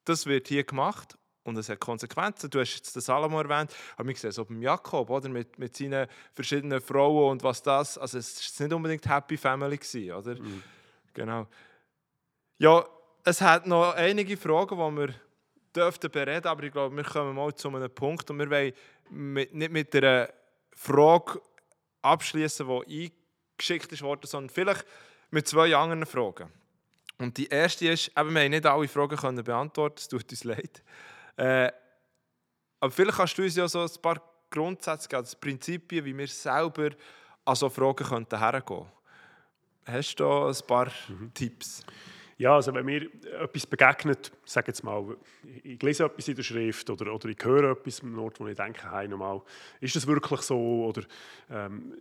[0.04, 2.50] das wird hier gemacht und es hat Konsequenzen.
[2.50, 5.28] Du hast jetzt den Salomo erwähnt, aber wir sehen es auch beim Jakob, oder?
[5.28, 9.78] Mit, mit seinen verschiedenen Frauen und was das, also es war nicht unbedingt Happy Family,
[9.78, 10.34] gewesen, oder?
[10.36, 10.62] Mhm.
[11.12, 11.48] Genau.
[12.58, 12.86] Ja,
[13.24, 15.14] es hat noch einige Fragen, die wir
[15.76, 18.72] dürften bereden, aber ich glaube, wir kommen mal zu einem Punkt und wir wollen
[19.10, 20.28] mit, nicht mit einer
[20.72, 21.40] Frage
[22.02, 23.12] abschließen, die
[23.56, 24.84] eingeschickt wurde, sondern vielleicht
[25.30, 26.50] mit zwei anderen Fragen.
[27.18, 30.44] Und die erste ist, eben, wir haben nicht alle Fragen können beantworten, es tut uns
[30.44, 30.82] leid.
[31.36, 31.70] Äh,
[32.80, 34.20] aber vielleicht kannst du uns ja so ein paar
[34.50, 36.90] Grundsätze geben, also Prinzipien, wie wir selber
[37.44, 38.86] an so Fragen hergehen könnten.
[39.86, 41.32] Hast du da ein paar mhm.
[41.32, 41.82] Tipps?
[42.38, 43.08] Ja, also wenn mir
[43.40, 45.16] etwas begegnet, sage jetzt mal,
[45.62, 48.56] ich lese etwas in der Schrift oder, oder ich höre etwas am Ort, wo ich
[48.56, 49.40] denke, hey, normal,
[49.80, 50.84] ist das wirklich so?
[50.84, 51.02] Oder,
[51.50, 51.94] ähm,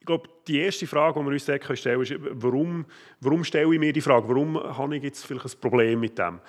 [0.00, 2.86] ich glaube, die erste Frage, die wir uns stellen können, ist, warum,
[3.20, 6.40] warum stelle ich mir die Frage, warum habe ich jetzt vielleicht ein Problem mit dem?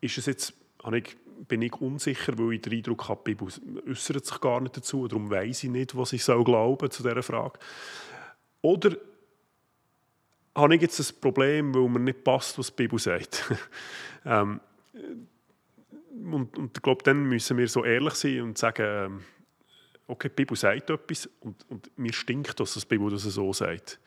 [0.00, 0.52] Ist es jetzt,
[0.92, 1.16] ich,
[1.46, 3.48] bin ich unsicher, weil ich den Eindruck habe, die Bibel
[3.88, 6.44] äußert sich gar nicht dazu, darum weiß ich nicht, was ich soll
[6.90, 7.58] zu dieser Frage.
[8.60, 8.96] Oder
[10.54, 13.44] habe ich jetzt ein Problem, weil mir nicht passt, was die Bibel sagt.
[14.24, 14.60] ähm,
[16.32, 19.20] und, und ich glaube, dann müssen wir so ehrlich sein und sagen, ähm,
[20.08, 24.00] okay, die Bibel sagt etwas und, und mir stinkt, dass die Bibel das so sagt.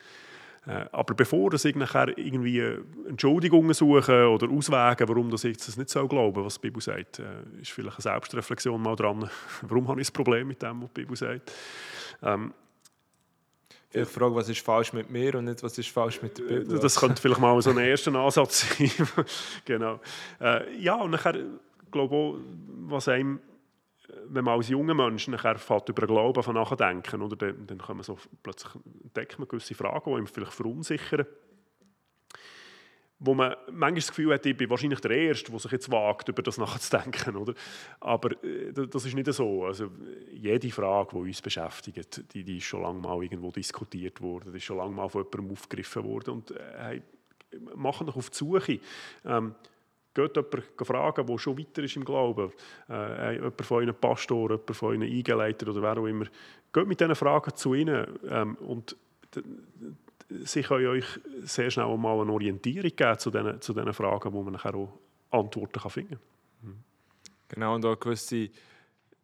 [0.67, 2.59] Äh, aber bevor dass ich nachher irgendwie
[3.07, 7.23] Entschuldigungen suche oder Auswege, warum ich das nicht so glaube, was die Bibel sagt, äh,
[7.61, 9.29] ist vielleicht eine Selbstreflexion mal dran.
[9.61, 11.51] warum habe ich ein Problem mit dem, was die Bibel sagt?
[12.21, 12.53] Ähm,
[13.93, 16.79] ich frage, was ist falsch mit mir und nicht, was ist falsch mit der Bibel.
[16.79, 18.89] Das könnte vielleicht mal so ein erster Ansatz sein.
[19.65, 19.99] genau.
[20.39, 21.35] Äh, ja, und nachher,
[21.91, 22.37] glaube auch,
[22.87, 23.39] was einem,
[24.27, 28.03] wenn man als junger Mensch nachher fährt über den Glauben nachdenken, oder dann, dann man
[28.03, 28.73] so plötzlich
[29.03, 31.25] entdecken man gewisse Fragen, die einem vielleicht verunsichern
[33.23, 36.27] wo man manchmal das Gefühl hat, ich bin wahrscheinlich der Erste, der sich jetzt wagt,
[36.27, 37.35] über das nachzudenken.
[37.35, 37.53] Oder?
[37.99, 39.65] Aber äh, das ist nicht so.
[39.65, 39.91] Also,
[40.31, 44.57] jede Frage, die uns beschäftigt, die, die ist schon lange mal irgendwo diskutiert worden, die
[44.57, 46.31] ist schon lange mal von jemandem aufgegriffen worden.
[46.31, 47.01] Und äh,
[47.75, 48.79] machen doch auf die Suche.
[49.23, 49.53] Ähm,
[50.15, 52.51] geht jemanden fragen, der schon weiter ist im Glauben.
[52.89, 56.25] Äh, jemand von Ihnen Pastor, jemand von Ihnen Eingeleitet oder wer auch immer.
[56.73, 58.95] Geht mit diesen Fragen zu ihnen ähm, und
[60.43, 61.05] sie können euch
[61.43, 64.99] sehr schnell mal eine Orientierung geben zu diesen, zu diesen Fragen, wo man nachher auch
[65.29, 66.19] Antworten kann finden
[66.61, 66.83] kann.
[67.49, 68.49] Genau, und auch gewisse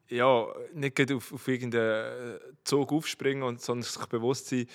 [0.10, 4.68] ja, nicht auf, auf irgendeinen Zug aufspringen, sondern sich bewusst sein,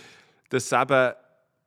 [0.49, 1.13] dass eben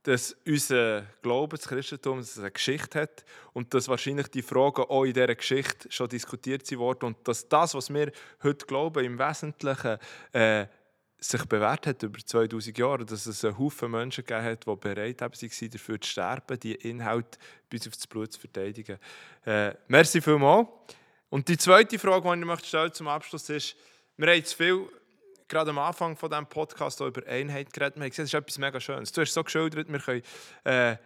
[0.05, 5.03] dass unser Glaube, das Christentum, dass eine Geschichte hat und dass wahrscheinlich die Fragen auch
[5.03, 8.11] in dieser Geschichte schon diskutiert wurden und dass das, was wir
[8.43, 9.97] heute glauben, im Wesentlichen
[10.31, 10.67] äh,
[11.29, 15.21] sich bewährt hat über 2000 Jahre, dass es einen Haufen Menschen gegeben hat, die bereit
[15.21, 17.37] waren, dafür zu sterben, die Inhalte
[17.69, 18.97] bis aufs Blut zu verteidigen.
[19.45, 20.67] Äh, merci vielmals.
[21.29, 23.75] Und die zweite Frage, die ich möchte stellen zum Abschluss ist,
[24.17, 24.89] wir haben zu viel
[25.47, 27.95] gerade am Anfang von diesem Podcast auch über Einheit geredet.
[27.95, 29.11] Wir haben gesehen, das ist etwas mega Schönes.
[29.11, 30.23] Du hast so geschildert, wir können,
[30.63, 30.97] äh,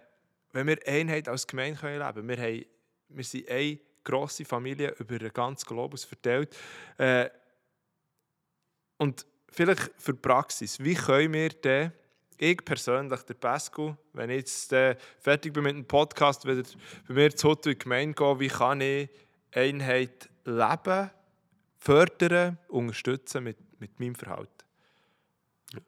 [0.53, 2.65] wenn wir Einheit als Gemeinde können leben können, wir, haben,
[3.09, 6.55] wir sind eine grosse Familie über den ganzen Globus verteilt.
[6.97, 7.29] Äh,
[8.97, 11.91] und vielleicht für die Praxis, wie können wir denn,
[12.37, 16.63] ich persönlich, der Pesco, wenn ich jetzt äh, fertig bin mit dem Podcast, wieder
[17.07, 19.09] bei mir zu Hause in die Gemeinde gehen, wie kann ich
[19.53, 21.09] Einheit leben,
[21.77, 24.51] fördern, unterstützen mit mit meinem Verhalten.
[25.73, 25.79] Ja.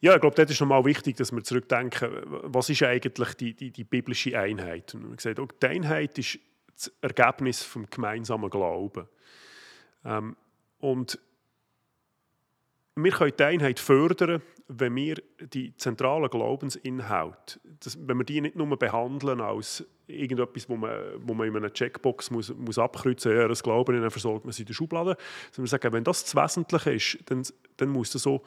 [0.00, 3.72] Ja, ich glaube, das ist nochmal wichtig, dass wir zurückdenken, was ist eigentlich die, die,
[3.72, 4.94] die biblische Einheit?
[4.94, 6.38] Und gesagt, auch die Einheit ist
[6.72, 9.08] das Ergebnis vom gemeinsamen Glauben.
[10.04, 10.36] Ähm,
[10.78, 11.18] und
[13.04, 17.60] wir können die Einheit fördern, wenn wir die zentralen Glaubensinhalte,
[17.98, 22.30] wenn wir die nicht nur behandeln als irgendetwas, wo man, wo man in einer Checkbox
[22.30, 25.16] muss, muss abkreuzen muss, ja, das Glauben, dann versorgt man sie in der Schublade,
[25.52, 27.42] sondern wir sagen, wenn das das Wesentliche ist, dann,
[27.76, 28.42] dann muss das so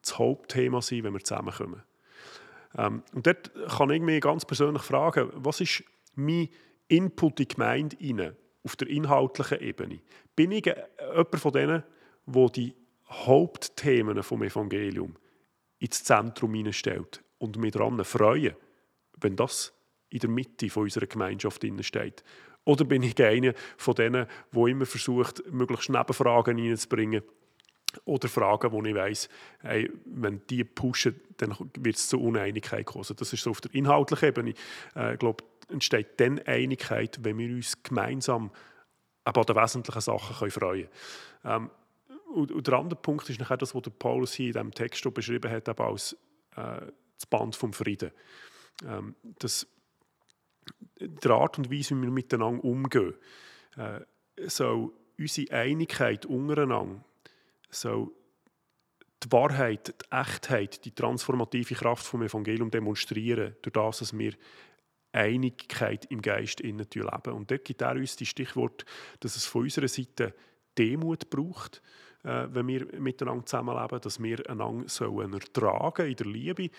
[0.00, 1.82] das Hauptthema sein, wenn wir zusammenkommen.
[2.78, 5.82] Ähm, und dort kann ich mich ganz persönlich fragen, was ist
[6.14, 6.48] mein
[6.88, 10.00] Input in die Gemeinde rein, auf der inhaltlichen Ebene?
[10.36, 11.82] Bin ich jemand von denen,
[12.24, 12.74] wo die
[13.08, 15.16] Hauptthemen vom Evangelium
[15.78, 18.56] ins Zentrum hineinstellt und mich daran freuen,
[19.18, 19.72] wenn das
[20.10, 22.24] in der Mitte unserer Gemeinschaft steht?
[22.64, 27.22] Oder bin ich einer von denen, der immer versucht, möglichst Nebenfragen reinzubringen
[28.04, 29.28] oder Fragen, wo ich weiss,
[29.60, 33.02] hey, wenn die pushen, dann wird es zu Uneinigkeit kommen.
[33.02, 34.54] Also das ist so auf der inhaltlichen Ebene.
[34.94, 38.50] Äh, ich glaube, entsteht dann Einigkeit, wenn wir uns gemeinsam
[39.24, 40.88] an den wesentlichen Sachen freuen können.
[41.44, 41.70] Ähm,
[42.34, 45.14] und, und, der andere Punkt ist nachher das, was der Paulus hier in diesem Text
[45.14, 46.12] beschrieben hat, eben als
[46.56, 46.80] äh,
[47.16, 48.10] das Band vom Frieden.
[48.84, 49.66] Ähm, das,
[51.00, 53.14] die Art und Weise, wie wir miteinander umgehen,
[53.76, 54.00] äh,
[54.48, 57.04] soll unsere Einigkeit untereinander,
[57.70, 58.10] soll
[59.22, 64.34] die Wahrheit, die Echtheit, die transformative Kraft vom Evangelium demonstrieren, durch das, dass wir
[65.12, 67.32] Einigkeit im Geist innen leben.
[67.32, 68.84] Und dort gibt er uns die Stichwort,
[69.20, 70.34] dass es von unserer Seite
[70.76, 71.80] Demut braucht,
[72.26, 76.70] äh, wenn wir miteinander zusammenleben, dass wir einander sollen ertragen in der Liebe,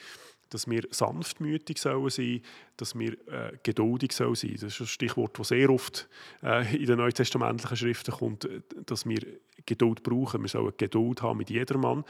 [0.50, 2.41] dass wir sanftmütig sollen sein,
[2.78, 4.54] dass wir äh, geduldig sollen sein.
[4.54, 6.08] Das ist ein Stichwort, das sehr oft
[6.43, 9.26] äh, in den neutestamentlichen Schriften kommt, äh, dass wir
[9.66, 10.41] Geduld brauchen.
[10.41, 12.06] Wir sollen Geduld haben mit jedermann,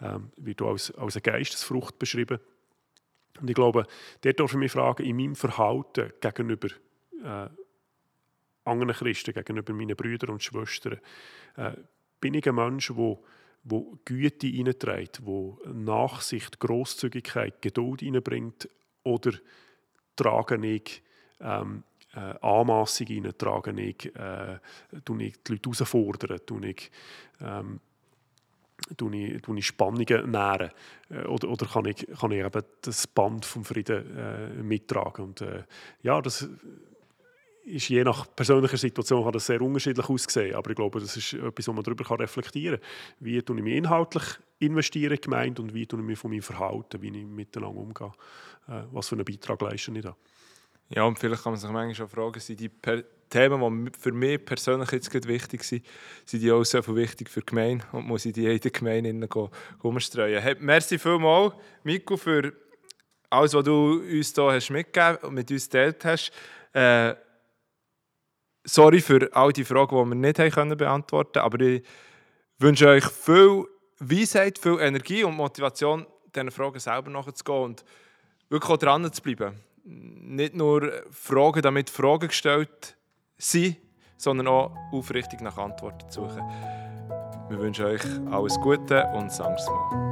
[0.00, 2.38] ähm, wird als, als eine Geistesfrucht beschrieben.
[3.40, 3.86] Und ich glaube,
[4.20, 6.68] dort darf ich mich fragen, in meinem Verhalten gegenüber
[7.24, 7.48] äh,
[8.64, 11.00] anderen Christen, gegenüber meinen Brüdern und Schwestern,
[11.56, 11.72] äh,
[12.20, 13.18] bin ich ein Mensch, der
[13.62, 18.68] wo Güte hineinträgt, wo Nachsicht, Großzügigkeit, Geduld hineinbringt,
[19.02, 19.32] oder
[20.16, 21.02] trage ich
[21.40, 24.58] ähm, äh, Anmassung rein, trage ich, äh,
[24.92, 25.02] ich
[25.42, 26.90] die Leute herausfordern, tue ich,
[27.40, 27.80] ähm,
[28.96, 30.70] tue ich, tue ich Spannungen nähren
[31.10, 35.26] äh, oder, oder kann, ich, kann ich eben das Band vom Frieden äh, mittragen.
[35.26, 35.64] Und äh,
[36.02, 36.48] ja, das
[37.70, 40.54] ist je nach persönlicher Situation kann das sehr unterschiedlich aussehen.
[40.54, 42.88] Aber ich glaube, das ist etwas, wo man darüber reflektieren kann.
[43.20, 44.24] Wie tue ich mich inhaltlich
[44.58, 48.12] investieren in Gemeinde und wie tue ich mich von meinem Verhalten, wie ich miteinander umgehe,
[48.68, 50.16] äh, was für einen Beitrag leiste ich da.
[50.90, 54.12] Ja, und vielleicht kann man sich manchmal auch fragen, sind die per Themen, die für
[54.12, 55.86] mich persönlich jetzt wichtig sind,
[56.24, 59.28] sind die auch so wichtig für die Gemeinde und muss ich die in der Gemeinde
[59.82, 60.42] umstreuen.
[60.42, 61.54] Hey, merci vielmals,
[61.84, 62.52] Miko, für
[63.30, 66.32] alles, was du uns hier hast mitgegeben und mit uns geteilt hast.
[66.72, 67.14] Äh,
[68.64, 71.82] sorry für all die Fragen, die wir nicht haben beantworten konnten, aber ich
[72.58, 73.64] wünsche euch viel
[73.98, 77.84] Weisheit, viel Energie und Motivation, diesen Fragen selber nachzugehen und
[78.48, 79.54] wirklich auch dran zu bleiben.
[79.84, 82.96] Nicht nur Fragen, damit Fragen gestellt
[83.38, 83.76] sind,
[84.16, 86.42] sondern auch aufrichtig nach Antworten zu suchen.
[87.48, 90.09] Wir wünschen euch alles Gute und Mal.